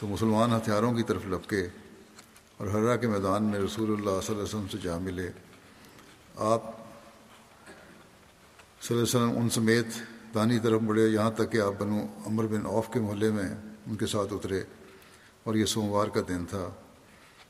[0.00, 1.68] تو مسلمان ہتھیاروں کی طرف لپکے
[2.56, 5.30] اور حرا کے میدان میں رسول اللہ صلی اللہ علیہ وسلم سے جا ملے۔
[6.34, 6.62] آپ
[8.80, 9.86] صلی اللہ علیہ وسلم ان سمیت
[10.34, 13.48] دانی طرف بڑھے یہاں تک کہ آپ بنو عمر بن اوف کے محلے میں
[13.86, 14.62] ان کے ساتھ اترے
[15.44, 16.68] اور یہ سوموار کا دن تھا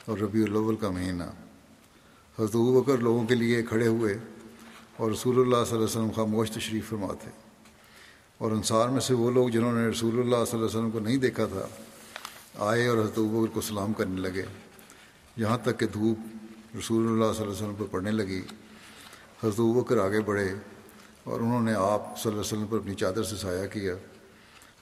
[0.04, 1.24] اور ربیع الاول کا مہینہ۔
[2.38, 4.18] حضرت بکر لوگوں کے لیے کھڑے ہوئے
[4.96, 7.30] اور رسول اللہ صلی اللہ علیہ وسلم خاموش تشریف فرما تھے
[8.38, 11.00] اور انصار میں سے وہ لوگ جنہوں نے رسول اللہ صلی اللہ علیہ وسلم کو
[11.00, 11.66] نہیں دیکھا تھا،
[12.66, 14.44] آئے اور حضرت بکر کو سلام کرنے لگے۔
[15.36, 18.42] یہاں تک کہ دھوپ رسول اللہ صلی اللہ علیہ وسلم پر پڑنے لگی۔
[19.44, 20.54] حضرت بکر آگے بڑھے
[21.24, 23.94] اور انہوں نے آپ صلی اللہ علیہ وسلم پر اپنی چادر سے سایہ کیا۔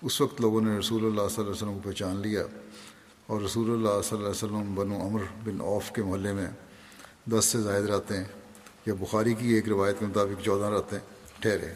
[0.02, 2.44] اس وقت لوگوں نے رسول اللہ صلی اللہ علیہ وسلم کو پہچان لیا
[3.26, 6.46] اور رسول اللہ صلی اللہ علیہ وسلم بنو عمر بن اوف کے محلے میں
[7.30, 8.22] دس سے زائد راتیں
[8.86, 10.98] یا بخاری کی ایک روایت کے مطابق چودہ راتیں
[11.40, 11.72] ٹھہرے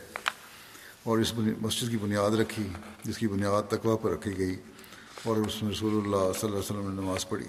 [1.02, 2.68] اور اس مسجد کی بنیاد رکھی،
[3.04, 4.56] جس کی بنیاد تقوا پر رکھی گئی
[5.24, 7.46] اور اس میں رسول اللہ صلی اللہ علیہ وسلم نے نماز پڑھی۔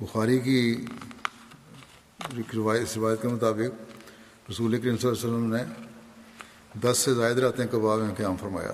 [0.00, 0.86] بخاری کی
[2.54, 5.62] روایت روایت کے مطابق رسول کریم صلی اللہ علیہ وسلم نے
[6.80, 8.72] دس سے زائد راتیں کباب میں قیام فرمایا۔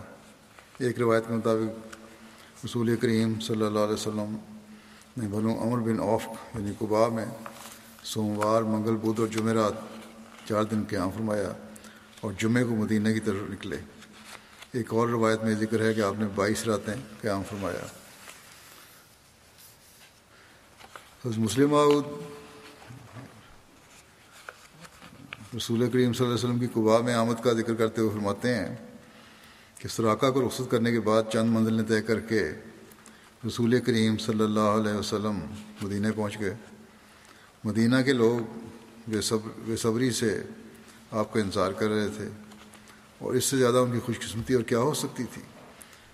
[0.78, 1.96] ایک روایت کے مطابق
[2.64, 4.36] رسول کریم صلی اللہ علیہ وسلم
[5.16, 6.22] نے بنو عمر بن اوف
[6.54, 7.26] یعنی کبا میں
[8.04, 9.72] سوموار، منگل، بدھ اور جمعرات
[10.48, 11.52] چار دن قیام فرمایا
[12.20, 13.76] اور جمعے کو مدینہ کی طرف نکلے۔
[14.72, 18.02] ایک اور روایت میں ذکر ہے کہ آپ نے بائیس راتیں قیام فرمایا حضرت
[21.24, 22.04] مسلم معود
[25.56, 28.54] رسول کریم صلی اللہ علیہ وسلم کی قبا میں آمد کا ذکر کرتے ہوئے فرماتے
[28.54, 28.76] ہیں
[29.78, 32.50] کہ سراقہ کو رخصت کرنے کے بعد چند منزلیں طے کر کے
[33.46, 35.40] رسول کریم صلی اللہ علیہ وسلم
[35.82, 36.54] مدینہ پہنچ گئے۔
[37.64, 38.58] مدینہ کے لوگ
[39.08, 40.42] بے صبر بے صبری سے
[41.10, 42.28] آپ کا انتظار کر رہے تھے
[43.18, 45.42] اور اس سے زیادہ ان کی خوش قسمتی اور کیا ہو سکتی تھی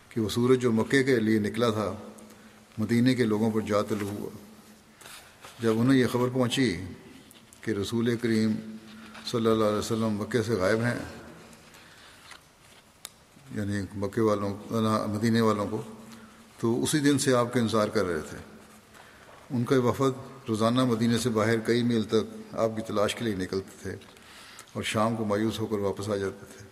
[0.09, 1.94] کہ وہ سورج جو مکے کے لیے نکلا تھا،
[2.79, 4.50] مدینہ کے لوگوں پر جا طلوع ہوا۔
[5.61, 6.85] جب انہیں یہ خبر پہنچی
[7.61, 8.53] کہ رسول کریم
[9.31, 10.99] صلی اللہ علیہ وسلم مکے سے غائب ہیں
[13.55, 14.57] یعنی مکے والوں،
[15.09, 15.83] مدینے والوں کو،
[16.59, 18.38] تو اسی دن سے آپ کا انتظار کر رہے تھے۔
[19.51, 23.35] ان کا وفد روزانہ مدینے سے باہر کئی میل تک آپ کی تلاش کے لیے
[23.35, 23.96] نکلتے تھے
[24.73, 26.64] اور شام کو مایوس ہو کر واپس آ جاتے تھے۔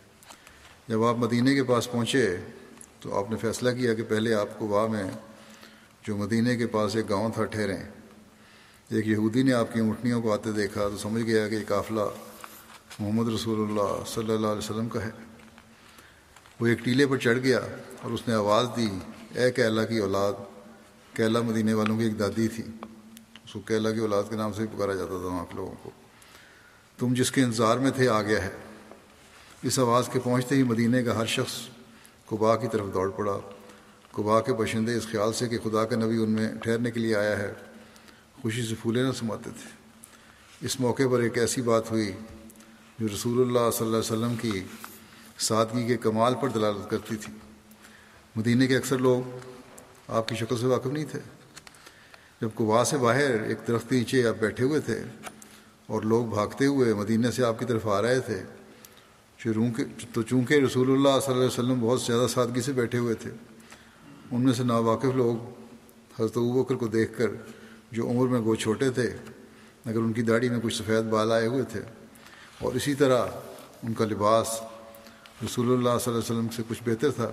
[0.89, 2.37] جب آپ مدینے کے پاس پہنچے
[3.01, 5.05] تو آپ نے فیصلہ کیا کہ پہلے آپ کو واہ میں
[6.03, 7.98] جو مدینے کے پاس ایک گاؤں تھا ٹھہریں۔
[8.89, 12.01] ایک یہودی نے آپ کی اونٹنیوں کو آتے دیکھا تو سمجھ گیا کہ یہ قافلہ
[12.99, 15.11] محمد رسول اللہ صلی اللہ علیہ وسلم کا ہے۔
[16.61, 17.61] وہ ایک ٹیلے پر چڑھ گیا
[18.03, 18.99] اور اس نے آواز دی،
[19.35, 20.33] اے کیلا کی اولاد،
[21.17, 22.65] کیلا مدینے والوں کی ایک دادی تھی۔
[23.45, 25.91] اس کو کیلا کی اولاد کے نام سے پکارا جاتا تھا آپ لوگوں کو۔
[26.99, 28.51] تم جس کے انتظار میں تھے آ گیا ہے۔
[29.63, 31.53] اس آواز کے پہنچتے ہی مدینے کا ہر شخص
[32.27, 33.39] قبا کی طرف دوڑ پڑا۔
[34.13, 37.17] قبا کے باشندے اس خیال سے کہ خدا کا نبی ان میں ٹھہرنے کے لیے
[37.17, 37.53] آیا ہے۔
[38.43, 39.69] خوشی سے پھولے نہ سماتے تھے۔
[40.67, 42.13] اس موقع پر ایک ایسی بات ہوئی
[42.99, 44.63] جو رسول اللہ صلی اللہ علیہ وسلم کی
[45.39, 47.33] سادگی کے کمال پر دلالت کرتی تھی۔
[48.37, 49.37] مدینہ کے اکثر لوگ
[50.09, 51.21] آپ کی شکل سے واقف نہیں تھے۔
[52.41, 55.03] جب قوا سے باہر ایک درخت نیچے آپ بیٹھے ہوئے تھے
[55.87, 58.43] اور لوگ بھاگتے ہوئے مدینہ سے آپ کی طرف آ رہے تھے
[60.13, 63.31] تو چونکہ رسول اللہ صلی اللہ علیہ وسلم بہت زیادہ سادگی سے بیٹھے ہوئے تھے،
[64.31, 65.37] ان میں سے ناواقف لوگ
[66.19, 67.31] حضرت بکر کو دیکھ کر
[67.93, 69.17] جو عمر میں گو چھوٹے تھے،
[69.87, 71.81] مگر ان کی داڑھی میں کچھ سفید بال آئے ہوئے تھے۔
[72.59, 73.27] اور اسی طرح
[73.83, 74.61] ان کا لباس
[75.45, 77.33] رسول اللہ صلی اللہ علیہ وسلم سے کچھ بہتر تھا۔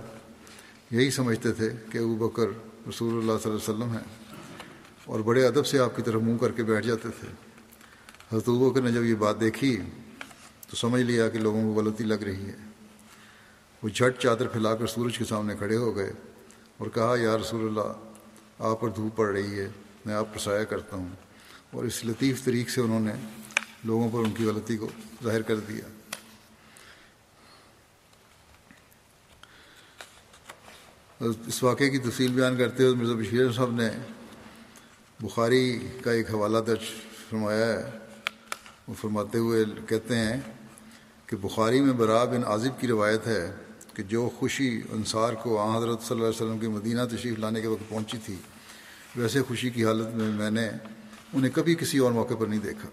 [0.90, 2.46] یہی سمجھتے تھے کہ ابو بکر
[2.88, 4.34] رسول اللہ صلی اللہ علیہ وسلم ہیں۔
[5.04, 7.28] اور بڑے ادب سے آپ کی طرف منہ کر کے بیٹھ جاتے تھے۔
[8.32, 9.80] حضرت ابو بکر نے جب یہ بات دیکھی
[10.70, 12.56] تو سمجھ لیا کہ لوگوں کو غلطی لگ رہی ہے۔
[13.82, 16.12] وہ جھٹ چادر پھیلا کر سورج کے سامنے کھڑے ہو گئے
[16.78, 17.92] اور کہا، یا رسول اللہ،
[18.58, 19.68] آپ پر دھوپ پڑ رہی ہے۔
[20.06, 21.08] میں آپ پر سایہ کرتا ہوں
[21.70, 23.12] اور اس لطیف طریق سے انہوں نے
[23.84, 24.88] لوگوں پر ان کی غلطی کو
[25.24, 25.84] ظاہر کر دیا۔
[31.20, 33.88] اس واقعے کی تفصیل بیان کرتے ہوئے مرزا بشیر صاحب نے
[35.20, 36.84] بخاری کا ایک حوالہ درج
[37.30, 37.98] فرمایا ہے۔
[38.88, 40.40] وہ فرماتے ہوئے کہتے ہیں
[41.26, 43.54] کہ بخاری میں برا بن عازب کی روایت ہے
[43.94, 47.60] کہ جو خوشی انصار کو آ حضرت صلی اللہ علیہ وسلم کے مدینہ تشریف لانے
[47.60, 48.36] کے وقت پہنچی تھی
[49.16, 50.70] ویسے خوشی کی حالت میں میں نے
[51.32, 52.88] انہیں کبھی کسی اور موقع پر نہیں دیکھا۔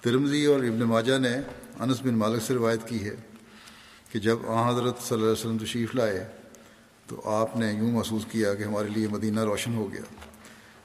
[0.00, 1.36] ترمزی اور ابن ماجہ نے
[1.78, 3.16] انس بن مالک سے روایت کی ہے
[4.12, 6.28] کہ جب آ حضرت صلی اللہ علیہ وسلم تشریف لائے
[7.06, 10.02] تو آپ نے یوں محسوس کیا کہ ہمارے لیے مدینہ روشن ہو گیا۔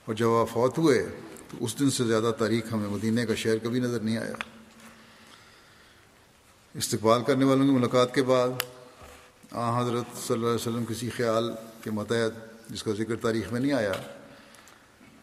[0.06, 1.06] اور جب آپ فوت ہوئے
[1.50, 4.34] تو اس دن سے زیادہ تاریخ ہمیں مدینہ کا شہر کبھی نظر نہیں آیا۔
[6.74, 8.50] استقبال کرنے والوں کی ملاقات کے بعد
[9.52, 13.60] آ حضرت صلی اللہ علیہ وسلم کسی خیال کے متحد جس کا ذکر تاریخ میں
[13.60, 13.93] نہیں آیا،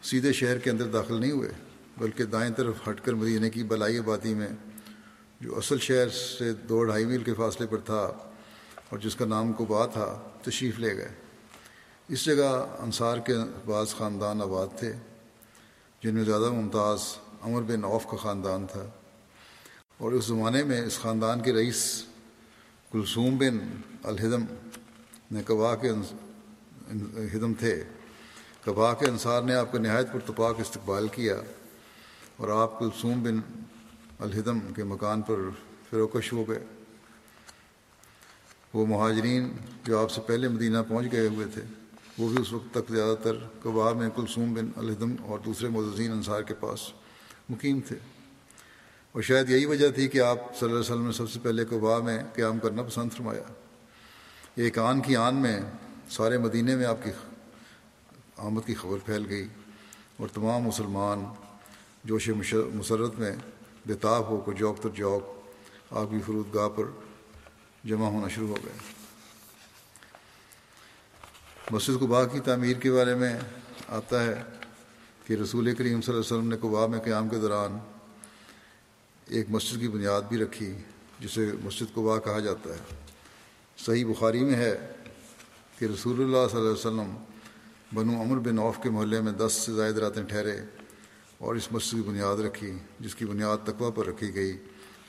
[0.03, 1.49] سیدھے شہر کے اندر داخل نہیں ہوئے،
[1.97, 4.47] بلکہ دائیں طرف ہٹ کر مدینہ کی بلائی آبادی میں،
[5.41, 8.13] جو اصل شہر سے دو ڈھائی میل کے فاصلے پر تھا
[8.89, 11.09] اور جس کا نام کبا تھا، تشریف لے گئے۔
[12.07, 13.33] اس جگہ انصار کے
[13.65, 14.93] بعض خاندان آباد تھے،
[16.03, 16.99] جن میں زیادہ ممتاز
[17.41, 18.85] عمر بن اوف کا خاندان تھا۔
[19.97, 22.03] اور اس زمانے میں اس خاندان کے رئیس
[22.91, 23.57] کلثوم بن
[24.03, 24.45] الحدم
[25.31, 25.91] نے کبا کے
[27.35, 27.83] ہدم تھے۔
[28.65, 31.35] کبا کے انصار نے آپ کا نہایت پرتپاک استقبال کیا
[32.37, 33.63] اور آپ کلثوم بن
[34.19, 35.35] الحدم کے مکان پر
[35.89, 36.65] فروکش ہو گئے۔
[38.73, 41.61] وہ مہاجرین جو آپ سے پہلے مدینہ پہنچ گئے ہوئے تھے،
[42.17, 46.11] وہ بھی اس وقت تک زیادہ تر کباب میں کلثوم بن الحدم اور دوسرے مدزین
[46.11, 46.79] انصار کے پاس
[47.49, 47.95] مقیم تھے۔
[49.11, 51.65] اور شاید یہی وجہ تھی کہ آپ صلی اللہ علیہ وسلم نے سب سے پہلے
[51.65, 53.43] کبا میں قیام کرنا پسند فرمایا۔
[54.55, 55.61] ایک آن کی آن میں
[56.11, 57.09] سارے مدینے میں آپ کی
[58.37, 59.47] آمد کی خبر پھیل گئی
[60.17, 61.23] اور تمام مسلمان
[62.03, 62.29] جوش
[62.73, 63.31] مسرت میں
[63.85, 65.23] بےتاب ہو کر جوک تر جوک
[65.91, 66.83] آپ کی فرود گاہ پر
[67.83, 68.73] جمع ہونا شروع ہو گئے۔
[71.71, 73.39] مسجد کو باغ کی تعمیر کے بارے میں
[73.87, 74.43] آتا ہے
[75.27, 77.77] کہ رسول کریم صلی اللہ علیہ وسلم نے قبا میں قیام کے دوران
[79.25, 80.73] ایک مسجد کی بنیاد بھی رکھی
[81.19, 82.95] جسے مسجد قبا کہا جاتا ہے۔
[83.77, 84.77] صحیح بخاری میں ہے
[85.81, 87.13] کہ رسول اللہ صلی اللہ علیہ وسلم
[87.93, 90.59] بنو عمر بن عوف کے محلے میں دس سے زائد راتیں ٹھہرے
[91.37, 94.57] اور اس مسجد کی بنیاد رکھی، جس کی بنیاد تقوی پر رکھی گئی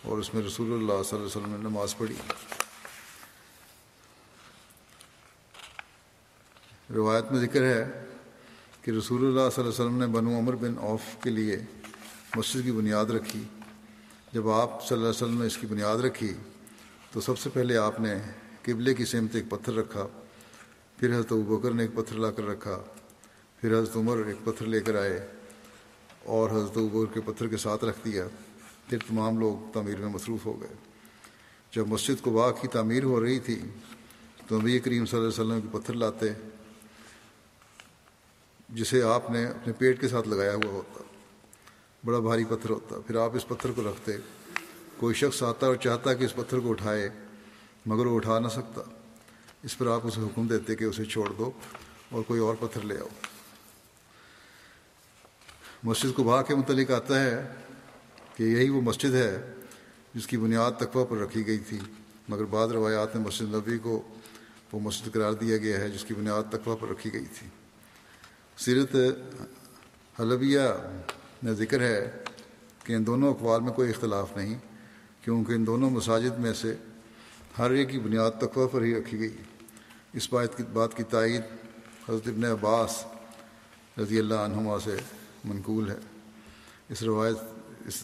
[0.03, 2.15] اور اس میں رسول اللہ صلی اللہ علیہ وسلم نے نماز پڑھی۔
[6.95, 8.05] روایت میں ذکر ہے
[8.83, 11.57] کہ رسول اللہ صلی اللہ علیہ وسلم نے بنو عمر بن عوف کے لیے
[12.37, 13.45] مسجد کی بنیاد رکھی۔
[14.33, 16.33] جب آپ صلی اللہ علیہ وسلم نے اس کی بنیاد رکھی
[17.11, 18.15] تو سب سے پہلے آپ نے
[18.63, 20.07] قبلے کی سمت ایک پتھر رکھا۔
[21.03, 22.83] پھر حضرت بکر نے ایک پتھر لا کر رکھا،
[23.61, 25.29] پھر حضرت عمر ایک پتھر لے کر آئے
[26.25, 28.27] اور حضرت بکر کے پتھر کے ساتھ رکھ دیا،
[28.89, 30.75] پھر تمام لوگ تعمیر میں مصروف ہو گئے۔
[31.73, 33.61] جب مسجد کو باغ کی تعمیر ہو رہی تھی
[34.47, 36.27] تو نبی کریم صلی اللہ علیہ وسلم کے پتھر لاتے،
[38.69, 41.03] جسے آپ نے اپنے پیٹ کے ساتھ لگایا ہوا ہوتا۔
[42.05, 44.13] بڑا بھاری پتھر ہوتا۔ پھر آپ اس پتھر کو رکھتے،
[44.97, 47.09] کوئی شخص آتا اور چاہتا کہ اس پتھر کو اٹھائے،
[47.87, 48.83] مگر وہ اٹھا نہ سکتا۔
[49.65, 51.51] اس پر آپ اسے حکم دیتے کہ اسے چھوڑ دو
[52.11, 53.09] اور کوئی اور پتھر لے آؤ۔
[55.85, 57.47] مسجد کو بھا کے متعلق آتا ہے
[58.37, 59.55] کہ یہی وہ مسجد ہے
[60.15, 61.79] جس کی بنیاد تقوی پر رکھی گئی تھی،
[62.29, 64.03] مگر بعض روایات میں مسجد نبی کو
[64.73, 67.47] وہ مسجد قرار دیا گیا ہے جس کی بنیاد تقوی پر رکھی گئی تھی۔
[68.57, 68.97] سیرت
[70.21, 70.69] حلبیہ
[71.43, 72.11] میں ذکر ہے
[72.85, 74.59] کہ ان دونوں اقوال میں کوئی اختلاف نہیں،
[75.23, 76.75] کیونکہ ان دونوں مساجد میں سے
[77.59, 79.37] ہر ایک کی بنیاد تقوی پر ہی رکھی گئی۔
[80.13, 81.43] اس بات کی بات کی تائید
[82.09, 83.05] حضرت ابن عباس
[83.99, 84.97] رضی اللہ عنہما سے
[85.45, 85.97] منقول ہے۔
[86.89, 87.37] اس روایت
[87.87, 88.03] اس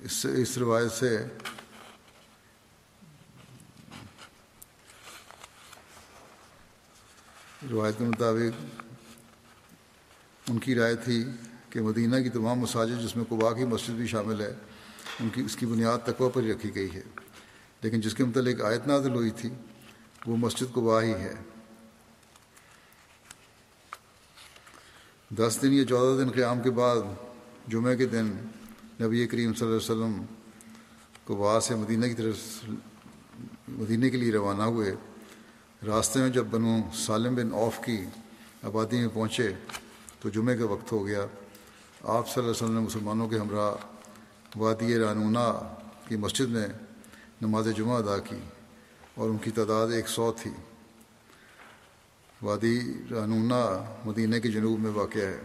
[0.00, 1.24] اس اس روایت سے
[7.70, 8.64] روایت کے مطابق
[10.50, 11.24] ان کی رائے تھی
[11.70, 14.54] کہ مدینہ کی تمام مساجد جس میں قبا کی مسجد بھی شامل ہے،
[15.20, 17.02] ان کی اس کی بنیاد تقوی پر رکھی گئی ہے۔
[17.82, 19.48] لیکن جس کے متعلق آیت نازل ہوئی تھی،
[20.26, 21.34] وہ مسجد قبا ہی ہے۔
[25.36, 26.96] دس دن یا چودہ دن قیام کے بعد،
[27.68, 28.26] جمعہ کے دن
[29.00, 30.22] نبی کریم صلی اللہ علیہ وسلم
[31.24, 32.64] قبا سے مدینہ کی طرف،
[33.68, 34.94] مدینہ کے لیے روانہ ہوئے۔
[35.86, 38.04] راستے میں جب بنو سالم بن عوف کی
[38.62, 39.52] آبادی میں پہنچے،
[40.20, 43.74] تو جمعے کا وقت ہو گیا۔ آپ صلی اللہ علیہ وسلم نے مسلمانوں کے ہمراہ
[44.58, 45.74] وادی رانونا
[46.08, 46.68] کی مسجد میں
[47.40, 48.36] نماز جمعہ ادا کی
[49.14, 50.50] اور ان کی تعداد ایک سو تھی۔
[52.42, 55.40] وادی رانونا مدینہ کے جنوب میں واقع ہے۔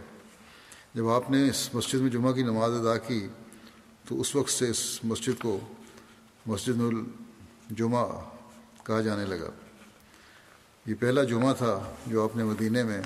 [0.94, 3.28] جب آپ نے اس مسجد میں جمعہ کی نماز ادا کی
[4.08, 5.58] تو اس وقت سے اس مسجد کو
[6.46, 8.06] مسجد الجمعہ
[8.84, 9.50] کہا جانے لگا۔
[10.86, 13.02] یہ پہلا جمعہ تھا جو آپ نے مدینہ میں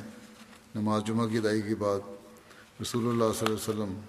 [0.74, 1.98] نماز جمعہ کی ادائیگی کے بعد
[2.82, 4.00] رسول اللہ صلی اللہ علیہ وسلم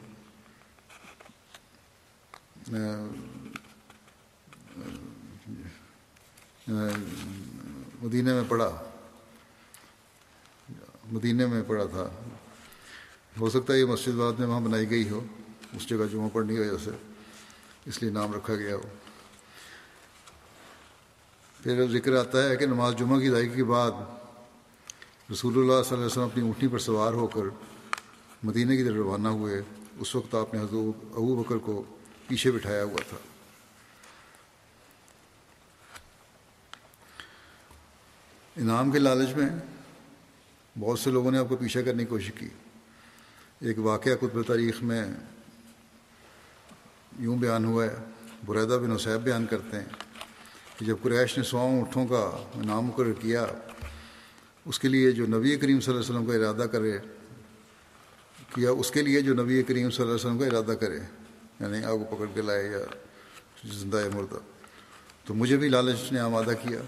[8.01, 8.83] مدینہ میں پڑھا۔
[11.11, 12.09] مدینہ میں پڑھا تھا۔
[13.39, 15.23] ہو سکتا ہے یہ مسجد بعد میں وہاں بنائی گئی ہو۔
[15.73, 16.91] اس جگہ جمعہ پڑھنے کی وجہ سے۔
[17.85, 18.81] اس لیے نام رکھا گیا ہو
[21.63, 23.91] پھر ذکر آتا ہے کہ نماز جمعہ کی ادائیگی کے بعد
[25.31, 27.41] رسول اللہ صلی اللہ علیہ وسلم اپنی اونٹنی پر سوار ہو کر
[28.43, 29.61] مدینہ کی طرف روانہ ہوئے،
[29.99, 31.83] اس وقت آپ نے حضرت ابو بکر کو
[32.27, 33.17] پیچھے بٹھایا ہوا تھا۔
[38.61, 39.49] انعام کے لالچ میں
[40.79, 42.47] بہت سے لوگوں نے آپ کو پیچھے کرنے کی کوشش کی۔
[43.59, 45.05] ایک واقعہ قطب تاریخ میں
[47.19, 47.95] یوں بیان ہوا ہے
[48.45, 49.85] بریدہ بن حسیب بیان کرتے ہیں
[50.77, 52.21] کہ جب قریش نے سواؤں اونٹوں کا
[52.53, 53.45] انعام مقرر کیا،
[54.65, 56.97] اس کے لیے جو نبی کریم صلی اللہ علیہ وسلم کا ارادہ کرے
[58.55, 60.99] کیا اس کے لیے جو نبی کریم صلی اللہ علیہ وسلم کا ارادہ کرے
[61.59, 62.79] یعنی آگ کو پکڑ کے لائے یا
[63.73, 64.39] زندہ مردہ
[65.25, 66.79] تو مجھے بھی لالچ نے آمادہ کیا۔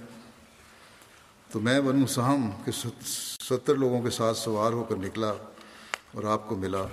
[1.53, 2.71] تو میں بنوں سہم کہ
[3.41, 5.29] ستر لوگوں کے ساتھ سوار ہو کر نکلا
[6.13, 6.85] اور آپ کو ملا۔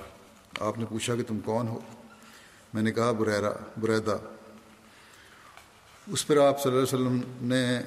[0.61, 1.79] آپ نے پوچھا کہ تم کون ہو؟
[2.75, 4.17] میں نے کہا بریرا بریدہ۔
[6.07, 7.83] اس پر آپ صلی اللہ علیہ وسلم نے، آپ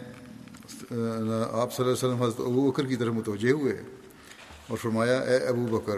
[0.86, 3.82] صلی اللہ علیہ وسلم حضرت ابو بکر کی طرف متوجہ ہوئے
[4.68, 5.98] اور فرمایا، اے ابو بکر،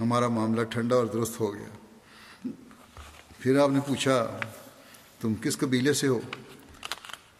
[0.00, 2.48] ہمارا معاملہ ٹھنڈا اور درست ہو گیا۔
[3.38, 4.26] پھر آپ نے پوچھا،
[5.20, 6.20] تم کس قبیلے سے ہو؟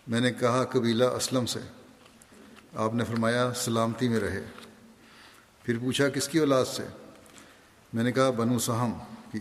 [0.07, 1.61] میں نے کہا، قبیلہ اسلم سے۔
[2.74, 4.44] آپ نے فرمایا سلامتی میں رہے۔
[5.62, 6.82] پھر پوچھا کس کی اولاد سے؟
[7.92, 8.92] میں نے کہا بنو سہم
[9.32, 9.38] کی۔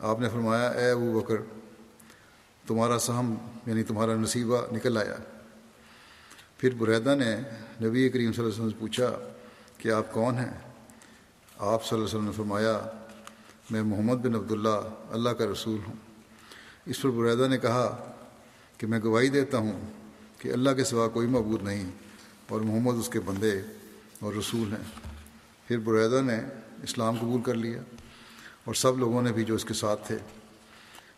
[0.00, 1.34] آپ نے فرمایا اے ابو بکر،
[2.66, 3.34] تمہارا سہم
[3.66, 5.16] یعنی تمہارا نصیبہ نکل آیا۔
[6.58, 7.36] پھر بریدہ نے
[7.86, 9.12] نبی کریم صلی اللہ علیہ وسلم سے پوچھا
[9.78, 10.58] کہ آپ کون ہیں؟
[11.58, 12.80] آپ صلی اللہ علیہ وسلم نے فرمایا،
[13.70, 14.80] میں محمد بن عبداللہ،
[15.10, 15.94] اللہ کا رسول ہوں۔
[16.86, 18.12] اس پر بریدہ نے کہا
[18.78, 19.80] کہ میں گواہی دیتا ہوں
[20.38, 21.90] کہ اللہ کے سوا کوئی معبود نہیں۔
[22.52, 23.60] اور محمد اس کے بندے
[24.20, 25.08] اور رسول ہیں۔
[25.68, 26.40] پھر بریدہ نے
[26.82, 27.82] اسلام قبول کر لیا
[28.64, 30.18] اور سب لوگوں نے بھی جو اس کے ساتھ تھے۔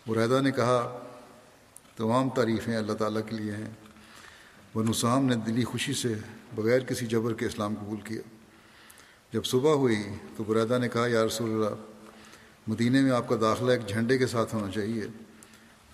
[0.07, 1.05] بریدہ نے کہا،
[1.97, 3.71] تمام تعریفیں اللہ تعالیٰ کے لیے ہیں۔
[4.75, 6.15] بن اسام نے دلی خوشی سے
[6.55, 8.21] بغیر کسی جبر کے اسلام قبول کیا۔
[9.33, 10.03] جب صبح ہوئی
[10.37, 11.77] تو بریدہ نے کہا، یا رسول اللہ
[12.67, 15.03] مدینہ میں آپ کا داخلہ ایک جھنڈے کے ساتھ ہونا چاہیے۔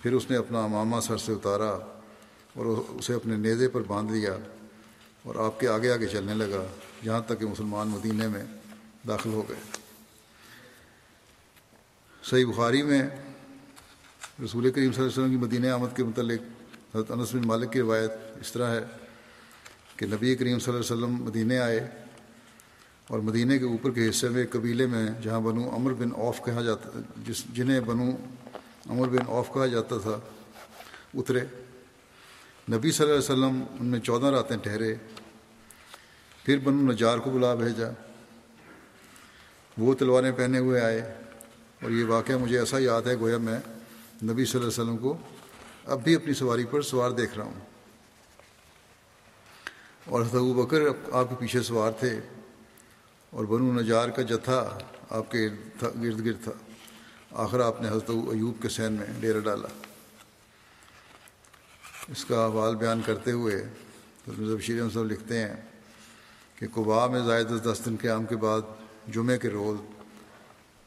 [0.01, 1.69] پھر اس نے اپنا امامہ سر سے اتارا
[2.55, 4.37] اور اسے اپنے نیزے پر باندھ دیا۔
[5.23, 6.63] اور آپ کے آگے آگے چلنے لگا،
[7.03, 8.43] جہاں تک کہ مسلمان مدینہ میں
[9.07, 9.57] داخل ہو گئے۔
[12.23, 13.01] صحیح بخاری میں
[14.43, 16.41] رسول کریم صلی اللہ علیہ وسلم کی مدینہ آمد کے متعلق
[16.95, 18.11] حضرت انس بن مالک کی روایت
[18.41, 18.85] اس طرح ہے
[19.95, 21.87] کہ نبی کریم صلی اللہ علیہ وسلم مدینہ آئے
[23.07, 26.61] اور مدینہ کے اوپر کے حصے میں قبیلے میں جہاں بنو امر بن اوف کہا
[26.61, 28.11] جاتا، جس جنہیں بنو
[28.89, 30.19] امر بن اوف کہا جاتا تھا،
[31.13, 31.39] اترے۔
[32.69, 34.95] نبی صلی اللہ علیہ وسلم ان میں چودہ راتیں ٹھہرے،
[36.43, 37.87] پھر بنو نجار کو بلا بھیجا۔
[39.77, 40.99] وہ تلواریں پہنے ہوئے آئے
[41.81, 43.59] اور یہ واقعہ مجھے ایسا یاد ہے گویا میں
[44.23, 45.17] نبی صلی اللہ علیہ وسلم کو
[45.85, 47.59] اب بھی اپنی سواری پر سوار دیکھ رہا ہوں۔
[50.05, 50.81] اور حضرت ابو بکر
[51.11, 52.19] آپ کے پیچھے سوار تھے
[53.29, 54.77] اور بنو نجار کا جتھا
[55.09, 55.49] آپ کے
[55.81, 56.51] گرد گرد تھا۔
[57.31, 59.67] آخر آپ نے حضرت ایوب کے سین میں ڈیرا ڈالا۔
[62.07, 63.55] اس کا حوال بیان کرتے ہوئے
[64.27, 65.55] حضرت شیر صاحب لکھتے ہیں
[66.55, 68.61] کہ قبا میں زائد دس دن کے عام کے بعد
[69.07, 69.77] جمعے کے روز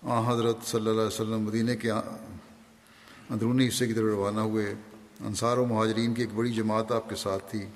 [0.03, 4.75] آ حضرت صلی اللہ علیہ وسلم مدینہ کے اندرونی حصے کی طرف روانہ ہوئے۔
[5.21, 7.67] انصار و مہاجرین کی ایک بڑی جماعت آپ کے ساتھ تھی۔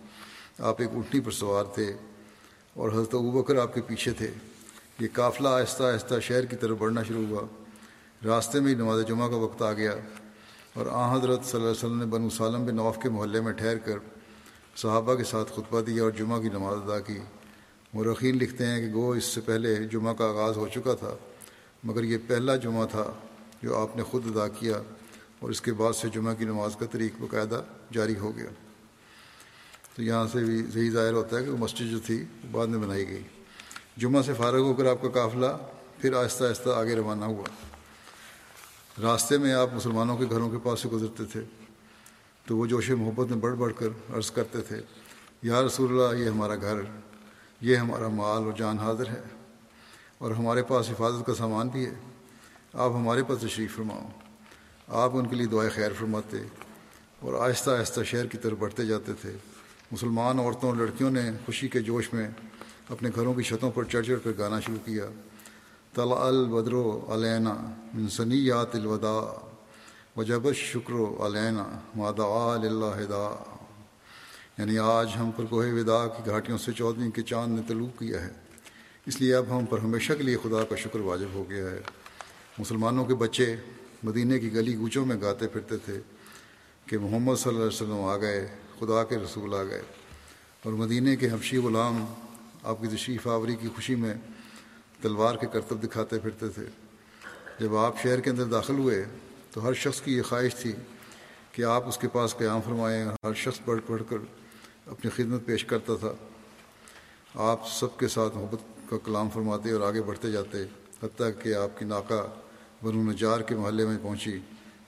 [0.59, 1.93] آپ ایک اٹھنی پر سوار تھے
[2.75, 4.31] اور حضرت ابو بکر آپ کے پیچھے تھے۔
[5.01, 7.43] یہ قافلہ آہستہ آہستہ شہر کی طرف بڑھنا شروع ہوا۔
[8.25, 9.93] راستے میں ہی نماز جمعہ کا وقت آ گیا۔
[10.75, 13.53] اور آ حضرت صلی اللہ علیہ وسلم نے بنو سالم بن نوف کے محلے میں
[13.53, 13.99] ٹھہر کر
[14.77, 17.19] صحابہ کے ساتھ خطبہ دیا اور جمعہ کی نماز ادا کی۔
[17.95, 21.15] مرخین لکھتے ہیں کہ گو اس سے پہلے جمعہ کا آغاز ہو چکا تھا،
[21.85, 23.13] مگر یہ پہلا جمعہ تھا
[23.63, 24.83] جو آپ نے خود ادا کیا
[25.41, 27.63] اور اس کے بعد سے جمعہ کی نماز کا طریق باقاعدہ
[27.93, 28.51] جاری ہو گیا۔
[29.97, 32.79] تو یہاں سے بھی صحیح ظاہر ہوتا ہے کہ وہ مسجد جو تھی بعد میں
[32.79, 33.23] بنائی گئی۔
[33.97, 35.57] جمعہ سے فارغ ہو کر آپ کا قافلہ
[35.99, 37.45] پھر آہستہ آہستہ آگے روانہ ہوا۔
[39.03, 41.41] راستے میں آپ مسلمانوں کے گھروں کے پاس سے گزرتے تھے،
[42.45, 44.81] تو وہ جوش محبت میں بڑھ بڑھ کر عرض کرتے تھے،
[45.43, 46.81] یا رسول اللہ، یہ ہمارا گھر،
[47.61, 49.23] یہ ہمارا مال اور جان حاضر ہے،
[50.19, 51.95] اور ہمارے پاس حفاظت کا سامان بھی ہے۔
[52.73, 54.09] آپ ہمارے پاس تشریف فرماؤ۔
[54.89, 56.37] آپ ان کے لیے دعائیں خیر فرماتے
[57.21, 59.33] اور آہستہ آہستہ شہر کی طرف بڑھتے جاتے تھے۔
[59.93, 62.29] مسلمان عورتوں اور لڑکیوں نے خوشی کے جوش میں
[62.89, 65.05] اپنے گھروں کی چھتوں پر چڑھ چڑھ کر گانا شروع کیا۔
[65.95, 67.55] طلع البدر و علینا
[67.95, 69.47] منسنیات الوداع،
[70.17, 73.43] وجب شکر و علینا مادا اللہ دا
[74.59, 78.23] یعنی آج ہم پر کوہ ودا کی گھاٹیوں سے چودھویں کے چاند نے طلوع کیا
[78.23, 78.31] ہے۔
[79.07, 81.81] اس لیے اب ہم پر ہمیشہ کے لیے خدا کا شکر واجب ہو گیا ہے۔
[82.59, 83.57] مسلمانوں کے بچے
[84.03, 86.01] مدینہ کی گلی گوچوں میں گاتے پھرتے تھے
[86.87, 89.83] کہ محمد صلی اللہ علیہ وسلم آ گئے، خدا کے رسول آ گئے۔
[90.63, 92.05] اور مدینہ کے حفشی غلام،
[92.63, 94.15] آپ کی تشریف آوری کی خوشی میں
[95.03, 96.65] تلوار کے کرتب دکھاتے پھرتے تھے۔
[97.61, 99.05] جب آپ شہر کے اندر داخل ہوئے
[99.51, 100.73] تو ہر شخص کی یہ خواہش تھی
[101.53, 104.17] کہ آپ اس کے پاس قیام فرمائیں ہر شخص پڑھ پڑھ کر
[104.87, 106.13] اپنی خدمت پیش کرتا تھا۔
[107.35, 110.63] آپ سب کے ساتھ محبت کا کلام فرماتے اور آگے بڑھتے جاتے،
[111.03, 112.23] حتیٰ کہ آپ کی ناکہ
[112.83, 114.39] بنو نجار کے محلے میں پہنچی۔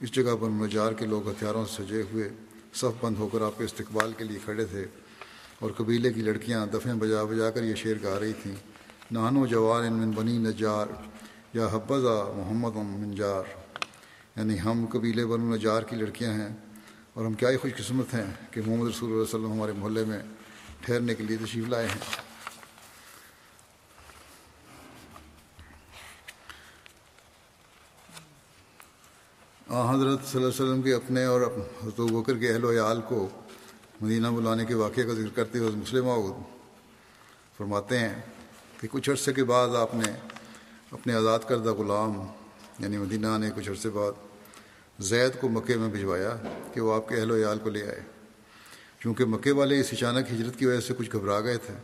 [0.00, 2.28] اس جگہ بنو نجار کے لوگ ہتھیاروں سے سجے ہوئے،
[2.74, 4.84] صف بند ہو کر آپ کے استقبال کے لیے کھڑے تھے
[5.58, 8.56] اور قبیلے کی لڑکیاں دفعیں بجا بجا کر یہ شعر گا رہی تھیں۔
[9.12, 10.86] نانو جوان من بنی نجار،
[11.54, 13.44] یا حبضہ محمد منجار
[14.36, 16.48] یعنی ہم قبیلے بنو نجار کی لڑکیاں ہیں
[17.14, 20.04] اور ہم کیا ہی خوش قسمت ہیں کہ محمد رسول اللہ علیہ وسلم ہمارے محلے
[20.04, 20.18] میں
[20.80, 21.98] ٹھہرنے کے لیے تشریف لائے ہیں۔
[29.68, 31.40] آ، حضرت صلی اللہ علیہ وسلم کے اپنے اور
[31.82, 33.28] حضرت بکر کے اہل و عیال کو
[34.00, 36.08] مدینہ بلانے کے واقعے کا ذکر کرتے ہوئے مسلم
[37.56, 38.39] فرماتے ہیں
[38.81, 40.12] کہ کچھ عرصے کے بعد آپ نے
[40.91, 42.26] اپنے آزاد کردہ غلام
[42.78, 44.12] یعنی مدینہ نے کچھ عرصے بعد
[44.99, 46.37] زید کو مکے میں بھجوایا
[46.74, 48.01] کہ وہ آپ کے اہل و عیال کو لے آئے۔
[49.01, 51.74] چونکہ مکے والے اس اچانک ہجرت کی وجہ سے کچھ گھبرا گئے تھے،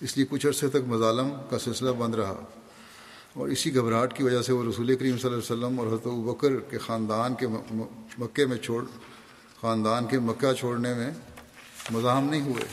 [0.00, 2.40] اس لیے کچھ عرصے تک مظالم کا سلسلہ بند رہا۔
[3.34, 6.06] اور اسی گھبراہٹ کی وجہ سے وہ رسول کریم صلی اللہ علیہ وسلم اور حضرت
[6.06, 7.46] بکر کے خاندان کے
[8.18, 8.84] مکے میں چھوڑ،
[9.60, 11.10] خاندان کے مکہ چھوڑنے میں
[11.90, 12.64] مزاحم نہیں ہوئے۔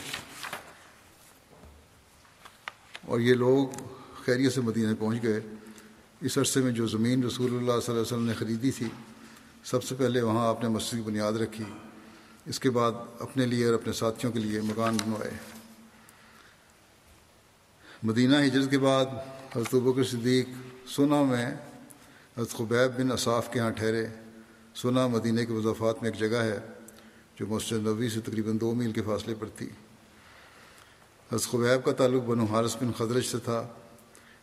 [3.10, 3.82] اور یہ لوگ
[4.24, 5.40] خیریت سے مدینہ پہنچ گئے۔
[6.20, 8.86] اس عرصے میں جو زمین رسول اللہ صلی اللہ علیہ وسلم نے خریدی تھی،
[9.64, 11.64] سب سے پہلے وہاں آپ نے مسجد کی بنیاد رکھی۔
[12.46, 15.30] اس کے بعد اپنے لیے اور اپنے ساتھیوں کے لیے مکان بنوائے۔
[18.02, 19.06] مدینہ ہجرت کے بعد
[19.56, 20.48] حضرت بکر صدیق
[20.88, 21.46] سنا میں
[22.38, 24.06] حضرت خبیب بن اصاف کے ہاں ٹھہرے۔
[24.74, 26.58] سنا مدینہ کے وضافات میں ایک جگہ ہے
[27.40, 29.68] جو مسجد نبی سے تقریباً دو میل کے فاصلے پر تھی۔
[31.32, 33.68] حضرت خبیب کا تعلق بنو حارث بن خدرج سے تھا۔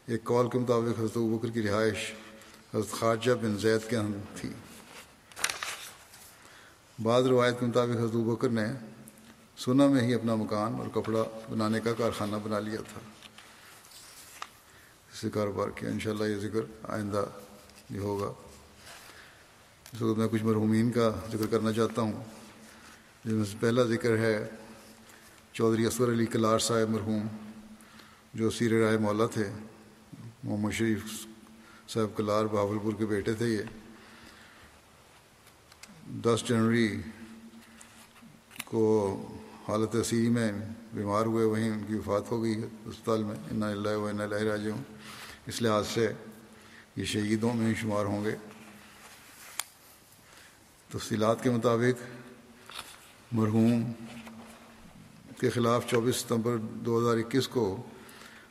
[0.06, 2.14] ایک کال کے مطابق حضرت بکر کی رہائش
[2.74, 4.50] حضرت خارجہ بن زید کے ہم تھی۔
[7.04, 8.66] بعض روایت کے مطابق حضرت بکر نے
[9.58, 13.00] سنا میں ہی اپنا مکان اور کپڑا بنانے کا کارخانہ بنا لیا تھا۔
[15.12, 17.26] اس سے کاروبار کیا۔ انشاءاللہ یہ ذکر آئندہ
[17.92, 18.34] بھی ہوگا۔
[19.94, 22.24] اس وقت میں کچھ مرحومین کا ذکر کرنا چاہتا ہوں۔
[23.26, 24.50] جس میں سے پہلا ذکر ہے
[25.58, 27.28] چودھری اصغر علی کلار صاحب مرحوم،
[28.34, 29.52] جو سیر رائے مولا تھے،
[30.44, 31.28] محمد شریف
[31.90, 33.64] صاحب کلار بہاولپور کے بیٹے تھے یہ۔
[36.08, 37.02] دس جنوری
[38.66, 38.86] کو
[39.68, 40.52] حالت اسی میں
[40.94, 44.36] بیمار ہوئے، وہیں ان کی وفات ہو گئی اسپتال میں۔ ان اللہ و ان اللہ
[44.36, 44.84] راج ہوں
[45.48, 46.14] اس لحاظ سے
[46.96, 48.36] یہ شہیدوں میں شمار ہوں گے۔
[50.92, 52.04] تفصیلات کے مطابق
[53.32, 53.92] مرحوم
[55.40, 57.84] کے خلاف چوبیس ستمبر دو ہزار اکیس کو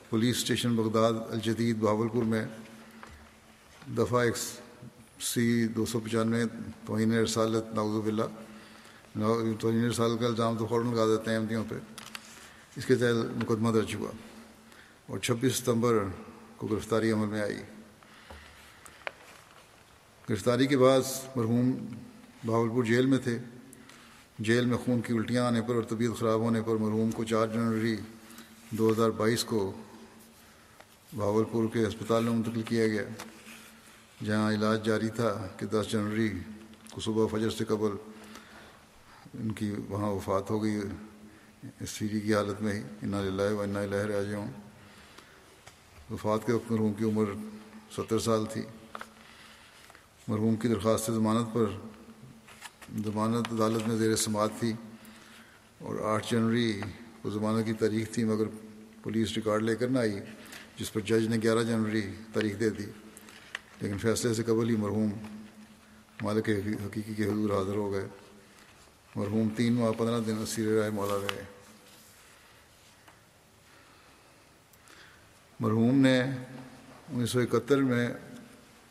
[0.09, 2.45] پولیس اسٹیشن بغداد، الجدید، بہاولپور میں
[3.97, 4.35] دفعہ ایک
[5.21, 6.43] سی دو سو پچانوے،
[6.85, 8.23] توہین رسالت ناوز اللہ
[9.59, 11.75] توہین رسالت کا الزام تو فوراً لگا دیتے ہیں احمدیوں پہ۔
[12.75, 14.11] اس کے تحت مقدمہ درج ہوا
[15.07, 16.03] اور چھبیس ستمبر
[16.57, 17.61] کو گرفتاری عمل میں آئی۔
[20.29, 21.01] گرفتاری کے بعد
[21.35, 21.71] مرحوم
[22.45, 23.39] بھاولپور جیل میں تھے۔
[24.39, 27.47] جیل میں خون کی الٹیاں آنے پر اور طبیعت خراب ہونے پر مرحوم کو چار
[27.47, 27.97] جنوری
[28.69, 29.73] دو ہزار بائیس کو
[31.13, 33.01] بھاولپور کے ہسپتال میں منتقل کیا گیا۔
[34.25, 36.29] جہاں علاج جاری تھا کہ دس جنوری
[36.91, 37.89] کو صبح فجر سے قبل
[39.33, 40.79] ان کی وہاں وفات ہو گئی۔
[41.79, 44.51] اس سیری جی کی حالت میں ہی انا للہ و انا لہر راج ہوں
[46.11, 47.25] وفات کے وقت مرحوم کی عمر
[47.91, 48.61] ستر سال تھی۔
[50.27, 51.65] مرحوم کی درخواست ضمانت پر
[52.95, 54.73] ضمانت عدالت میں زیر سماعت تھی
[55.77, 56.81] اور آٹھ جنوری
[57.21, 58.43] کو ضمانت کی تاریخ تھی، مگر
[59.03, 60.19] پولیس ریکارڈ لے کر نہ آئی،
[60.77, 62.01] جس پر جج نے گیارہ جنوری
[62.33, 62.85] تاریخ دے دی۔
[63.81, 65.09] لیکن فیصلے سے قبل ہی مرحوم
[66.21, 66.49] مالک
[66.85, 68.07] حقیقی کے حضور حاضر ہو گئے۔
[69.15, 71.43] مرحوم تین ماہ، پندرہ دن اسیر رائے مولا رہے۔
[75.59, 78.09] مرحوم نے انیس سو اکہتر میں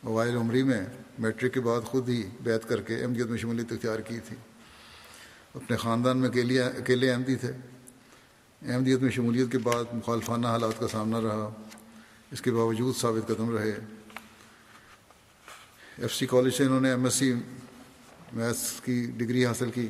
[0.01, 0.85] اوائل عمری میں
[1.17, 4.35] میٹرک کے بعد خود ہی بیت کر کے احمدیت جی میں شمولیت اختیار کی تھی۔
[5.55, 7.51] اپنے خاندان میں اکیلے اکیلے احمدی تھے۔
[8.71, 11.53] احمدیت جی میں شمولیت کے بعد مخالفانہ حالات کا سامنا رہا۔
[12.31, 13.73] اس کے باوجود ثابت قدم رہے۔
[15.97, 17.33] ایف سی کالج سے انہوں نے ایم ایس سی
[18.33, 19.87] میتھس کی ڈگری حاصل کی۔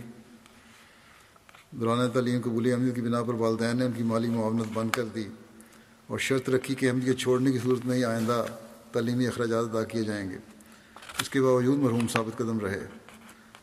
[1.72, 4.90] دوران تعلیم قبولی احمدیت جی کی بنا پر والدین نے ان کی مالی معاونت بند
[4.90, 5.28] کر دی
[6.08, 8.46] اور شرط رکھی کہ احمدیت چھوڑنے کی صورت میں ہی آئندہ
[8.92, 10.38] تعلیمی اخراجات ادا کیے جائیں گے۔
[11.20, 12.88] اس کے باوجود مرحوم ثابت قدم رہے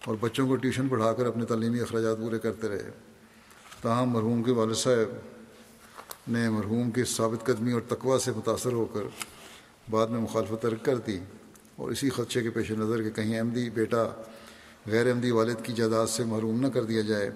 [0.05, 2.91] اور بچوں کو ٹیوشن پڑھا کر اپنے تعلیمی اخراجات پورے کرتے رہے۔
[3.83, 5.17] تاہم مرحوم کے والد صاحب
[6.29, 9.01] نے مرحوم کی ثابت قدمی اور تقوا سے متاثر ہو کر
[9.91, 11.19] بعد میں مخالفت ترک کر دی
[11.77, 14.23] اور اسی خدشے کے پیش نظر کہ کہیں احمدی بیٹا
[14.87, 17.31] غیر احمدی والد کی جائیداد سے محروم نہ کر دیا جائے،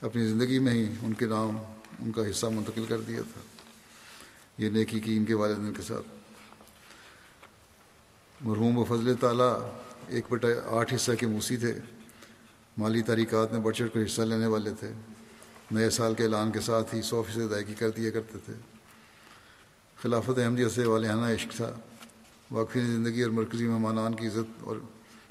[0.00, 1.58] اپنی زندگی میں ہی ان کے نام
[1.98, 3.40] ان کا حصہ منتقل کر دیا تھا۔
[4.58, 6.13] یہ نیکی کی ان کے والدین کے ساتھ۔
[8.44, 9.72] مرحوم و فضل تعالیٰ
[10.08, 11.74] ایک بٹا آٹھ حصہ کے موسی تھے۔
[12.78, 14.92] مالی تحریکات میں بڑھ چڑھ کر حصہ لینے والے تھے۔
[15.70, 18.54] نئے سال کے اعلان کے ساتھ ہی سو فیصد ادائیگی کر دیا کرتے تھے۔
[20.02, 21.74] خلافت احمدیت سے والہانہ عشق تھا۔
[22.50, 24.76] واقفی زندگی اور مرکزی مہمانان کی عزت اور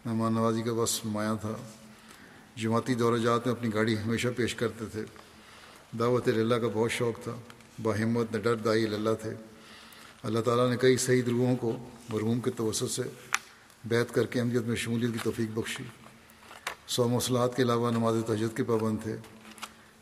[0.05, 1.53] مہمان نوازی کا بس نمایاں تھا۔
[2.55, 5.03] جماعتی دورہ جات میں اپنی گاڑی ہمیشہ پیش کرتے تھے۔
[5.99, 7.35] دعوت اللہ کا بہت شوق تھا۔
[7.83, 9.31] باہمت ڈر، دائی اللہ تھے۔
[10.23, 13.01] اللہ تعالیٰ نے کئی صحیح روحوں کو مرحوم کے توسط سے
[13.85, 15.83] بیت کر کے احمدیت میں شمولیت کی توفیق بخشی۔
[16.87, 19.17] سو موصلات کے علاوہ نماز تجد کے پابند تھے۔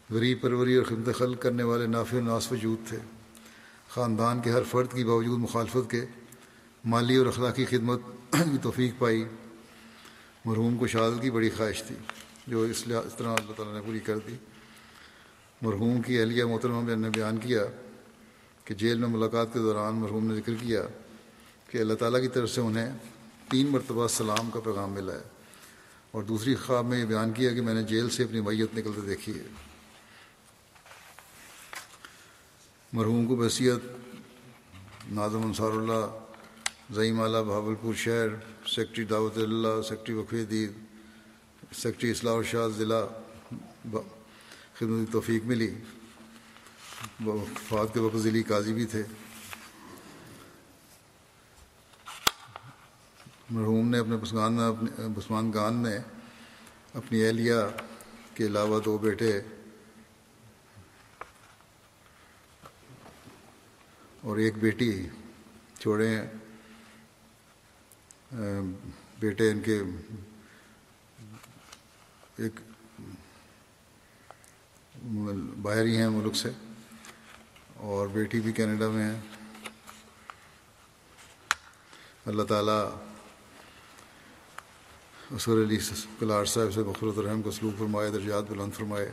[0.10, 2.98] غریب پروری اور خدمت خلق کرنے والے نافع و ناس وجود تھے۔
[3.90, 6.06] خاندان کے ہر فرد کی باوجود مخالفت کے
[6.86, 8.00] مالی اور اخلاقی خدمت
[8.32, 9.26] کی توفیق پائی۔
[10.46, 11.96] مرحوم کو شہادت کی بڑی خواہش تھی،
[12.48, 14.36] جو اس لحاظ اس طرح اللہ تعالیٰ نے پوری کر دی۔
[15.62, 17.64] مرحوم کی اہلیہ محترمہ نے بیان کیا
[18.66, 20.84] کہ جیل میں ملاقات کے دوران مرحوم نے ذکر کیا
[21.72, 22.98] کہ اللہ تعالیٰ کی طرف سے انہیں
[23.52, 25.24] تین مرتبہ سلام کا پیغام ملا ہے۔
[26.12, 29.02] اور دوسری خواب میں یہ بیان کیا کہ میں نے جیل سے اپنی میت نکلتے
[29.02, 29.44] دیکھی ہے۔
[32.94, 33.92] مرحوم کو بحثیت
[35.12, 36.20] ناظم انصار اللہ،
[36.94, 38.28] زعیم اعلیٰ بہاول پور شہر
[38.68, 40.72] سیکٹری دعوت اللہ سیکٹری وقف دید
[41.74, 43.06] سیکٹری اصلاح شاہ ضلع
[44.74, 45.74] خدمت توفیق ملی۔
[47.70, 49.04] فات کے وقت ضلعی قاضی بھی تھے۔
[53.52, 56.00] مرحوم نے اپنے پسمان اپنے پسمان گان میں
[56.94, 57.54] اپنی اہلیہ
[58.34, 59.42] کے علاوہ دو بیٹے
[64.22, 65.08] اور ایک بیٹی
[65.80, 66.28] چھوڑے ہیں۔
[69.20, 69.82] بیٹے ان کے
[72.38, 72.60] ایک
[75.62, 76.50] باہر ہی ہیں ملک سے
[77.76, 79.20] اور بیٹی بھی کینیڈا میں ہے
[82.26, 82.90] اللہ تعالیٰ
[85.36, 85.78] اسور علی
[86.20, 89.12] کلاٹ صاحب سے بخرت الرحم کو سلوک فرمائے، درجات بلند فرمائے،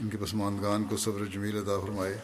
[0.00, 2.18] ان کے پسماندگان کو صبر جمیل عطا فرمائے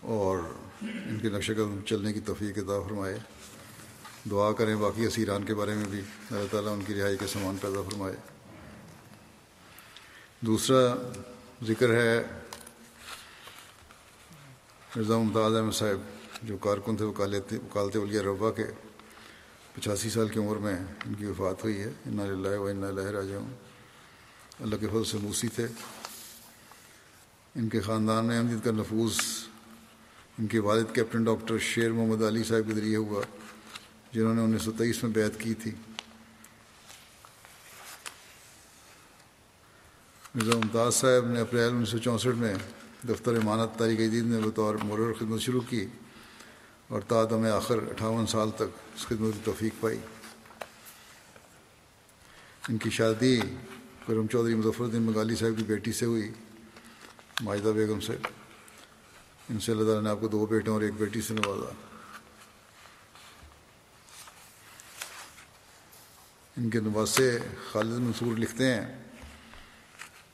[0.00, 0.38] اور
[0.82, 3.18] ان کے نقش قدم چلنے کی توفیق عطا فرمائے۔
[4.30, 6.00] دعا کریں باقی اسیران کے بارے میں بھی،
[6.30, 8.16] اللہ تعالیٰ ان کی رہائی کے سامان پیدا فرمائے۔
[10.40, 10.94] دوسرا
[11.66, 12.22] ذکر ہے
[14.96, 15.98] مرزا ممتاز احمد صاحب،
[16.42, 18.64] جو کارکن تھے، وکالت وکالت ولیہ ربا کے۔
[19.80, 20.76] پچاسی سال کی عمر میں
[21.06, 23.34] ان کی وفات ہوئی ہے۔ انّا اللہ و اللہ راجہ
[24.60, 25.66] اللہ کے فضل سے موسی تھے۔
[27.54, 29.16] ان کے خاندان میں احمد کا نفوذ،
[30.38, 33.22] ان کے والد کیپٹن ڈاکٹر شیر محمد علی صاحب کے ذریعے ہوا،
[34.12, 35.70] جنہوں نے انیس سو تیئیس میں بیعت کی تھی۔
[40.34, 42.54] مرزا ممتاز صاحب نے اپریل انیس سو چونسٹھ میں
[43.08, 45.86] دفتر امانت تاریخ جدید میں بطور مرور خدمت شروع کی۔
[46.88, 49.98] اور تعدم آخر اٹھاون سال تک اس خدمت کی توفیق پائی۔
[52.68, 53.40] ان کی شادی
[54.06, 56.32] کرم چودھری مظفر الدین مغالی صاحب کی بیٹی سے ہوئی،
[57.40, 58.12] ماجدہ بیگم سے۔
[59.48, 61.72] ان سے اللہ تعالیٰ نے آپ کو دو بیٹوں اور ایک بیٹی سے نوازا۔
[66.56, 67.38] ان کے نواسے
[67.72, 69.04] خالد منصور لکھتے ہیں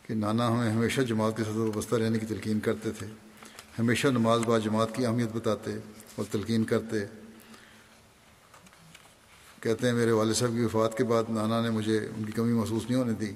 [0.02, 3.06] کہ نانا ہمیں ہمیشہ جماعت کے ساتھ وابستہ رہنے کی تلقین کرتے تھے،
[3.78, 5.72] ہمیشہ نماز با جماعت کی اہمیت بتاتے
[6.16, 6.96] اور تلقین کرتے۔
[9.60, 12.52] کہتے ہیں، میرے والد صاحب کی وفات کے بعد نانا نے مجھے ان کی کمی
[12.52, 13.32] محسوس نہیں ہونے دی۔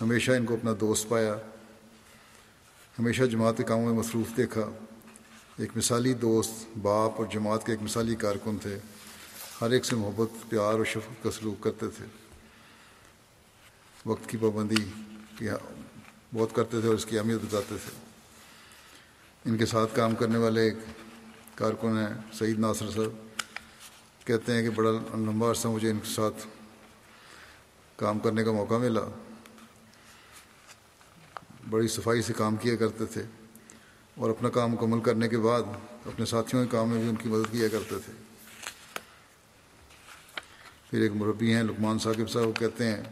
[0.00, 1.36] ہمیشہ ان کو اپنا دوست پایا۔
[2.98, 4.70] ہمیشہ جماعت کے کاموں میں مصروف دیکھا۔
[5.56, 8.78] ایک مثالی دوست، باپ اور جماعت کے ایک مثالی کارکن تھے۔
[9.60, 12.04] ہر ایک سے محبت، پیار اور شفقت کا سلوک کرتے تھے۔
[14.06, 14.84] وقت کی پابندی
[16.34, 17.90] بہت کرتے تھے اور اس کی اہمیت بتاتے تھے۔
[19.44, 20.74] ان کے ساتھ کام کرنے والے ایک
[21.58, 23.38] کارکن ہیں، سعید ناصر صاحب۔
[24.26, 26.46] کہتے ہیں کہ بڑا لمبا عرصہ مجھے ان کے ساتھ
[27.96, 29.00] کام کرنے کا موقع ملا۔
[31.70, 33.22] بڑی صفائی سے کام کیا کرتے تھے
[34.14, 35.62] اور اپنا کام مکمل کرنے کے بعد
[36.06, 38.12] اپنے ساتھیوں کے کام میں بھی ان کی مدد کیا کرتے تھے۔
[40.90, 43.02] پھر ایک مربی ہیں لکمان ثاقب صاحب کہتے ہیں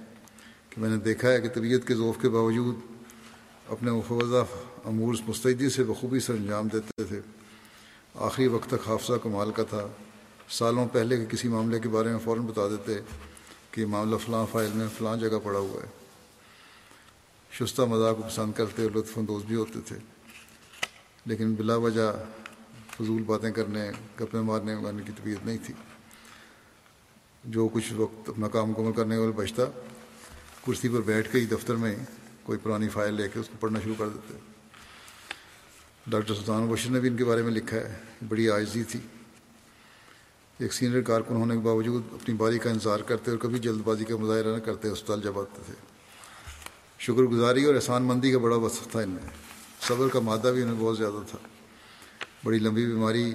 [0.70, 2.74] کہ میں نے دیکھا ہے کہ طبیعت کے ذوف کے باوجود
[3.68, 4.44] اپنے مفوضہ
[4.84, 7.20] امور مستعدی سے بخوبی سر انجام دیتے تھے۔
[8.18, 9.86] آخری وقت تک حافظہ کمال کا تھا۔
[10.48, 12.94] سالوں پہلے کے کسی معاملے کے بارے میں فوراً بتا دیتے
[13.70, 15.88] کہ یہ معاملہ فلاں فائل میں فلاں جگہ پڑا ہوا ہے۔
[17.52, 19.96] شستہ مذاق کو پسند کرتے اور لطف اندوز بھی ہوتے تھے۔
[21.26, 22.24] لیکن بلا وجہ
[22.90, 23.90] فضول باتیں کرنے
[24.20, 25.74] گپے مارنے اگانے کی طبیعت نہیں تھی۔
[27.44, 29.64] جو کچھ وقت اپنا کام مکمل کرنے والے بچتا،
[30.66, 31.96] کرسی پر بیٹھ کے ہی دفتر میں
[32.42, 34.55] کوئی پرانی فائل لے کے اس کو پڑھنا شروع کر دیتے۔
[36.06, 37.96] ڈاکٹر سلطان بشر نے بھی ان کے بارے میں لکھا ہے،
[38.28, 39.00] بڑی عاجزی تھی۔
[40.58, 44.04] ایک سینئر کارکن ہونے کے باوجود اپنی باری کا انتظار کرتے اور کبھی جلد بازی
[44.04, 45.74] کا مظاہرہ نہ کرتے اسپتال جب آتے تھے۔
[46.98, 49.28] شکر گزاری اور احسان مندی کا بڑا وصف تھا ان میں۔
[49.80, 51.38] صبر کا مادہ بھی انہیں بہت زیادہ تھا۔
[52.44, 53.34] بڑی لمبی بیماری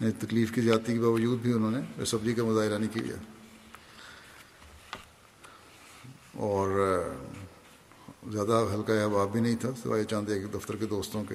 [0.00, 3.16] نے تکلیف کی زیادتی کے باوجود بھی انہوں نے صبری کا مظاہرہ نہیں کیا۔
[6.32, 7.00] اور
[8.32, 11.34] زیادہ ہلکا احباب بھی نہیں تھا، سوائے چاند ایک دفتر کے دوستوں کے۔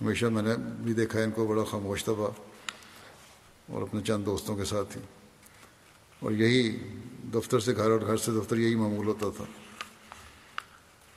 [0.00, 2.12] ہمیشہ میں نے بھی دیکھا ان کو بڑا خاموش تھا
[3.72, 5.02] اور اپنے چند دوستوں کے ساتھ ہی۔
[6.20, 6.78] اور یہی
[7.34, 9.44] دفتر سے گھر اور گھر سے دفتر یہی معمول ہوتا تھا۔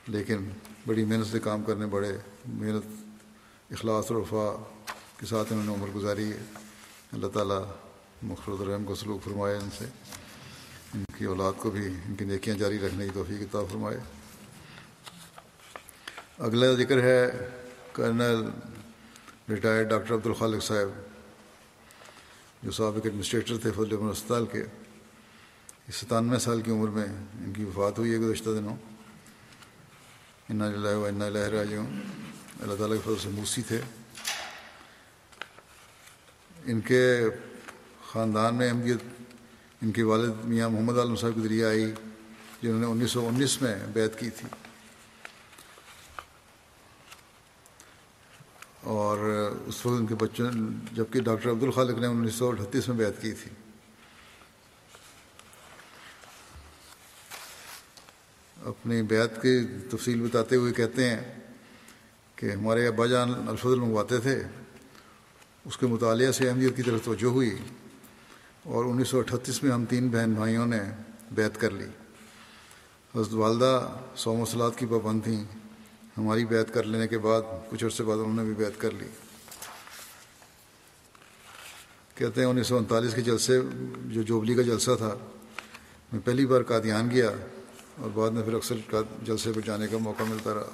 [0.08, 0.36] لیکن
[0.86, 2.12] بڑی محنت سے کام کرنے، بڑے
[2.48, 2.86] محنت،
[3.70, 4.62] اخلاص اور وفا
[5.16, 6.38] کے ساتھ انہوں نے عمر گزاری ہے۔
[7.12, 7.64] اللہ تعالیٰ
[8.22, 9.84] مخرد الرحم کو سلوک فرمائے ان سے۔
[10.94, 13.98] ان کی اولاد کو بھی، ان کی نیکیاں جاری رکھنے کی توفیق عطا فرمائے۔
[16.46, 17.48] اگلا ذکر ہے
[17.92, 18.48] colonel
[19.48, 20.88] retired doctor Abdul Khaliq صاحب،
[22.62, 24.64] جو سابق ایڈمنسٹریٹر تھے فضل عمر اسپتال کے۔
[25.92, 27.04] ستانوے سال کی عمر میں
[27.44, 28.76] ان کی وفات ہوئی ہے گزشتہ دنوں۔
[30.48, 31.74] انّا اللہ و انّا راج
[32.62, 33.80] اللہ تعالیٰ کے فضل سے موسی تھے۔
[36.64, 37.04] ان کے
[38.06, 39.02] خاندان میں احمدیت
[39.82, 41.92] ان کے والد میاں محمد عالم صاحب کے ذریعے آئی،
[42.62, 44.48] جنہوں نے انیس سو انیس میں بیعت کی تھی
[48.80, 49.18] اور
[49.80, 50.50] اس ان کے بچوں
[50.92, 53.50] جبکہ ڈاکٹر عبدالخالق نے انیس سو اٹھتیس میں بیعت کی تھی۔
[58.64, 61.34] اپنی بیعت کی تفصیل بتاتے ہوئے کہتے ہیں
[62.36, 64.42] کہ ہمارے ابا جان الفضل منگواتے تھے۔
[65.64, 67.58] اس کے مطالعے سے اہمیت کی طرف توجہ ہوئی
[68.62, 70.80] اور انیس سو اٹھتیس میں ہم تین بہن بھائیوں نے
[71.32, 71.86] بیعت کر لی۔
[73.14, 75.44] حضرت والدہ سو مسلات کی پابند تھیں۔
[76.18, 79.06] ہماری بیعت کر لینے کے بعد کچھ عرصے بعد انہوں نے بھی بیعت کر لی۔
[82.20, 83.60] کہتے ہیں انیس سو انتالیس کے جلسے،
[84.04, 85.16] جو جوبلی کا جلسہ تھا،
[86.12, 87.30] میں پہلی بار قادیان گیا
[87.96, 88.76] اور بعد میں پھر اکثر
[89.22, 90.70] جلسے پر جانے کا موقع ملتا رہا۔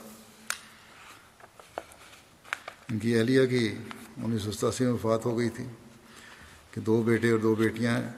[2.91, 3.75] ان کی اہلیہ کی
[4.17, 5.65] انیس سو ستاسی میں وفات ہو گئی تھی
[6.71, 8.11] کہ دو بیٹے اور دو بیٹیاں ہیں۔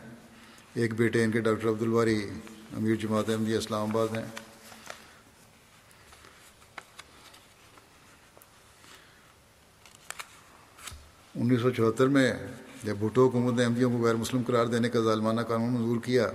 [0.75, 2.31] ایک بیٹے ان کے ڈاکٹر عبدالباری
[2.77, 4.25] امیر جماعت احمدیہ اسلام آباد ہیں۔
[11.35, 12.33] انیس سو چوہتر میں
[12.83, 16.31] جب بھٹو حکومت نے احمدیوں کو غیر مسلم قرار دینے کا ظالمانہ قانون منظور کیا،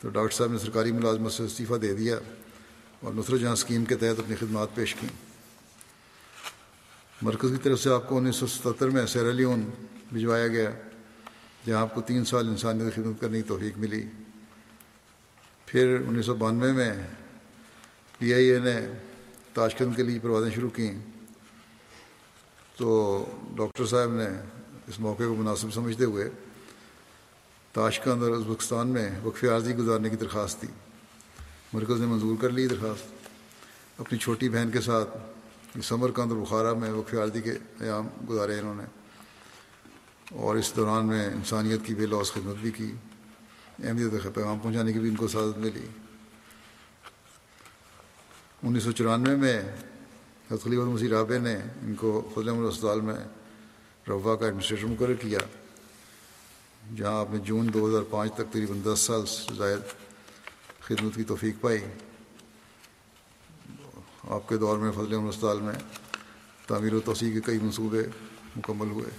[0.00, 2.16] تو ڈاکٹر صاحب نے سرکاری ملازمت سے استعفیٰ دے دیا
[3.00, 5.08] اور نصرت جہاں اسکیم کے تحت اپنی خدمات پیش کیں۔
[7.22, 9.70] مرکز کی طرف سے آپ کو انیس سو ستہتر میں سیرالیون
[10.12, 10.70] بھجوایا گیا،
[11.66, 14.02] جہاں آپ کو تین سال انسانیت خدمت کرنے کی توفیق ملی۔
[15.66, 16.94] پھر انیس سو بانوے میں
[18.18, 18.80] پی آئی اے نے
[19.54, 20.98] تاشکند کے لیے پروازیں شروع کیں۔
[22.76, 23.24] تو
[23.56, 24.28] ڈاکٹر صاحب نے
[24.88, 26.30] اس موقع کو مناسب سمجھتے ہوئے
[27.72, 30.66] تاشکند اور ازبکستان میں وقف عارضی گزارنے کی درخواست دی۔
[31.72, 33.28] مرکز نے منظور کر لی درخواست۔
[34.00, 35.16] اپنی چھوٹی بہن کے ساتھ
[35.82, 38.84] سمر کند اور بخارا میں وقف عارضی کے ایام گزارے انہوں نے۔
[40.30, 42.92] اور اس دوران میں انسانیت کی بے لوس خدمت بھی کی۔
[43.84, 45.86] اہمیت پیغام پہنچانے کی بھی ان کو سعادت ملی۔
[48.62, 49.62] انیس سو چورانوے میں
[50.48, 53.41] خلیفہ مسیح رابع نے ان کو فضل احمد اسپتال میں
[54.08, 55.38] روا کا ایڈمنسٹریٹر مقرر کیا۔
[56.96, 59.78] جہاں آپ نے جون دو ہزار پانچ تک تقریباً دس سال سے زائد
[60.80, 61.78] خدمت کی توفیق پائی۔
[64.24, 65.74] آپ کے دور میں، فضل احمد اسپتال میں
[66.66, 68.02] تعمیر و توسیع کے کئی منصوبے
[68.56, 69.10] مکمل ہوئے۔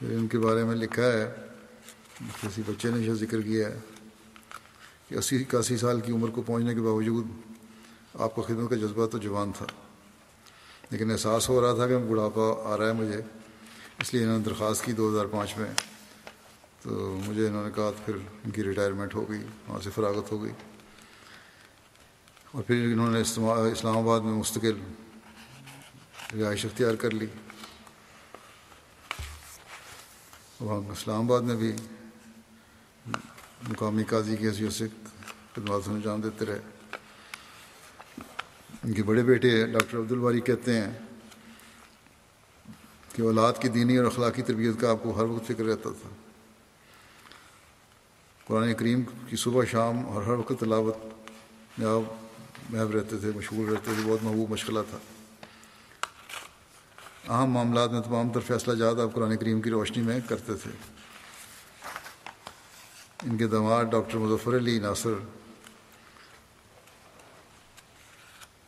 [0.00, 1.34] ان کے بارے میں لکھا ہے،
[2.42, 3.78] کسی بچے نے یہ ذکر کیا ہے
[5.08, 7.26] کہ اسی اکاسی سال کی عمر کو پہنچنے کے باوجود
[8.18, 9.66] آپ کا خدمت کا جذبہ تو جوان تھا،
[10.90, 13.20] لیکن احساس ہو رہا تھا کہ بڑھاپا آ رہا ہے مجھے،
[13.98, 15.72] اس لیے انہوں نے درخواست کی دو ہزار پانچ میں۔
[16.82, 20.42] تو مجھے انہوں نے کہا پھر ان کی ریٹائرمنٹ ہو گئی، وہاں سے فراغت ہو
[20.42, 20.52] گئی۔
[22.52, 24.78] اور پھر انہوں نے اسلام آباد میں مستقل
[26.40, 27.26] رہائش اختیار کر لی۔
[30.60, 31.72] وہاں اسلام آباد میں بھی
[33.68, 34.88] مقامی قاضی کی حیثیت سے
[35.52, 36.60] خدمات انجام دیتے رہے۔
[38.86, 40.98] ان کے بڑے بیٹے ڈاکٹر عبدالباری کہتے ہیں
[43.14, 46.08] کہ اولاد کی دینی اور اخلاقی تربیت کا آپ کو ہر وقت فکر رہتا تھا۔
[48.46, 50.96] قرآن کریم کی صبح شام اور ہر وقت تلاوت
[51.78, 52.12] میں آپ
[52.70, 54.98] محب رہتے تھے، مشغول رہتے تھے، بہت محبوب مشغلہ تھا۔
[57.28, 60.70] اہم معاملات میں تمام تر فیصلہ جات آپ قرآن کریم کی روشنی میں کرتے تھے۔
[63.22, 65.12] ان کے دماغ ڈاکٹر مظفر علی ناصر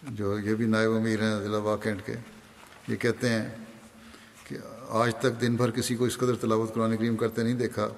[0.02, 2.14] جو یہ بھی نائب امیر ہیں ضلع واقعٹ کے،
[2.88, 3.48] یہ کہتے ہیں
[4.44, 4.56] کہ
[4.88, 7.88] آج تک دن بھر کسی کو اس قدر تلاوت قرآن کریم کرتے نہیں دیکھا،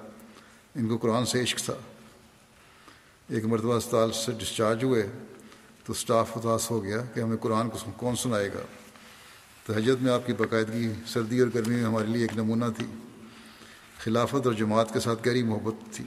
[0.75, 1.73] ان کو قرآن سے عشق تھا۔
[3.29, 5.07] ایک مرتبہ اسپتال سے ڈسچارج ہوئے
[5.85, 8.61] تو اسٹاف اداس ہو گیا کہ ہمیں قرآن کو کون سنائے گا۔
[9.67, 12.85] تہجد میں آپ کی باقاعدگی سردی اور گرمی میں ہمارے لیے ایک نمونہ تھی۔
[13.99, 16.05] خلافت اور جماعت کے ساتھ گہری محبت تھی۔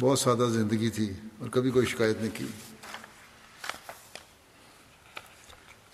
[0.00, 2.46] بہت سادہ زندگی تھی اور کبھی کوئی شکایت نہیں کی۔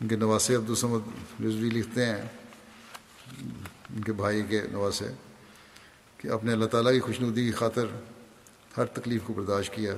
[0.03, 0.99] ان کے نواسے عبدالسمد
[1.41, 2.23] رضوی لکھتے ہیں،
[3.91, 5.13] ان کے بھائی کے نواسے،
[6.17, 7.85] کہ اپنے اللہ تعالیٰ کی خوشنودی کی خاطر
[8.77, 9.95] ہر تکلیف کو برداشت کیا،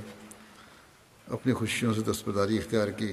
[1.26, 3.12] اپنی خوشیوں سے دستبرداری اختیار کی۔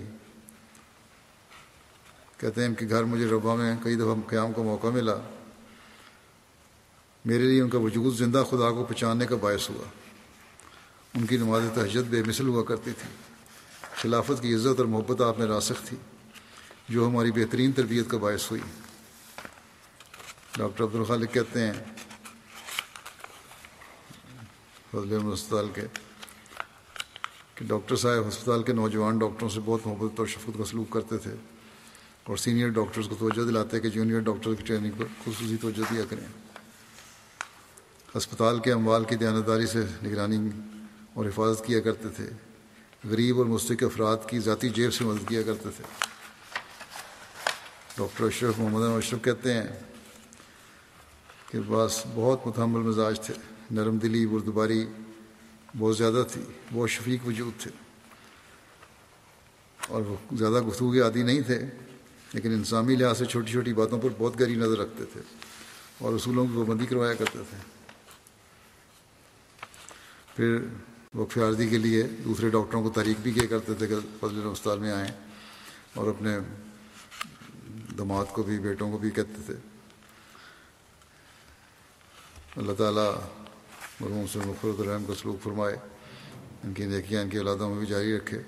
[2.37, 5.15] کہتے ہیں کہ گھر مجھے ربا میں کئی دفعہ قیام کا موقع ملا۔
[7.25, 9.83] میرے لیے ان کا وجود زندہ خدا کو پہچاننے کا باعث ہوا۔
[11.13, 13.09] ان کی نماز تہجد بے مثل ہوا کرتی تھی۔
[13.95, 15.97] خلافت کی عزت اور محبت آپ میں راسخ تھی۔
[16.91, 18.61] جو ہماری بہترین تربیت کا باعث ہوئی۔
[20.57, 21.73] ڈاکٹر عبدالخالق کہتے ہیں،
[24.91, 25.81] فضل کے،
[27.55, 31.17] کہ ڈاکٹر صاحب ہسپتال کے نوجوان ڈاکٹروں سے بہت محبت اور شفقت کا سلوک کرتے
[31.17, 31.31] تھے
[32.23, 36.03] اور سینئر ڈاکٹرز کو توجہ دلاتے کہ جونیئر ڈاکٹر کی ٹریننگ پر خصوصی توجہ دیا
[36.09, 36.27] کریں۔
[38.17, 40.49] ہسپتال کے اموال کی دیانتداری سے نگرانی
[41.13, 42.29] اور حفاظت کیا کرتے تھے۔
[43.09, 46.10] غریب اور مستق افراد کی ذاتی جیب سے مدد کیا کرتے تھے۔
[48.01, 49.67] ڈاکٹر اشرف محمد اشرف کہتے ہیں
[51.51, 53.33] کہ بس بہت متحمل مزاج تھے،
[53.71, 54.85] نرم دلی، بردباری
[55.77, 56.41] بہت زیادہ تھی،
[56.73, 57.71] بہت شفیق وجود تھے۔
[59.87, 61.59] اور وہ زیادہ گفتگو کے عادی نہیں تھے،
[62.33, 65.21] لیکن انسانی لحاظ سے چھوٹی چھوٹی باتوں پر بہت گہری نظر رکھتے تھے
[65.97, 67.57] اور اصولوں کی پابندی کروایا کرتے تھے۔
[70.35, 70.57] پھر
[71.13, 74.79] وقف عارضی کے لیے دوسرے ڈاکٹروں کو تحریک بھی کیا کرتے تھے کہ فضل ہسپتال
[74.79, 75.11] میں آئیں
[75.93, 76.37] اور اپنے
[77.97, 79.53] دماد کو بھی، بیٹوں کو بھی کہتے تھے۔
[82.57, 83.13] اللہ تعالیٰ
[83.99, 85.77] مرحوم سے مفرت الرحم کا سلوک فرمائے۔
[86.63, 88.41] ان کی نیکیاں، ان کی اولادوں میں بھی جاری رکھے۔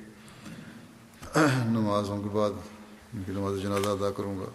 [1.66, 2.52] نمازوں کے بعد،
[3.14, 4.46] ان کی نماز جنازہ ادا کروں گا۔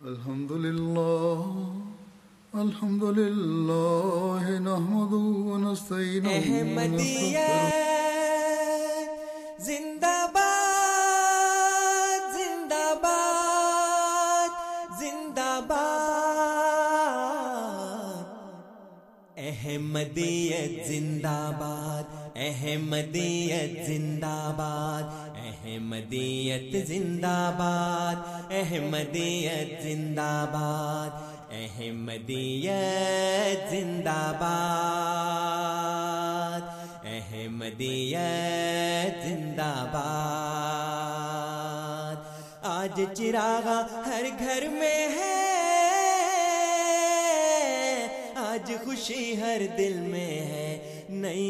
[0.00, 1.72] الحمد لله
[2.54, 7.50] الحمد لله، نحمده ونستعينه احمدیت
[9.66, 14.56] زندہ باد زندہ باد
[15.00, 16.24] زندہ باد
[19.36, 22.04] احمدیت زندہ باد
[22.48, 25.19] احمدیت زندہ باد
[25.64, 31.10] احمدیت زندہ باد احمدیت زندہ باد
[31.52, 36.62] احمدیت زندہ باد
[37.06, 42.18] احمدیت زندہ باد
[42.70, 45.38] آج چراغا ہر گھر میں ہے،
[48.48, 50.68] آج خوشی ہر دل میں ہے۔
[51.08, 51.48] نئی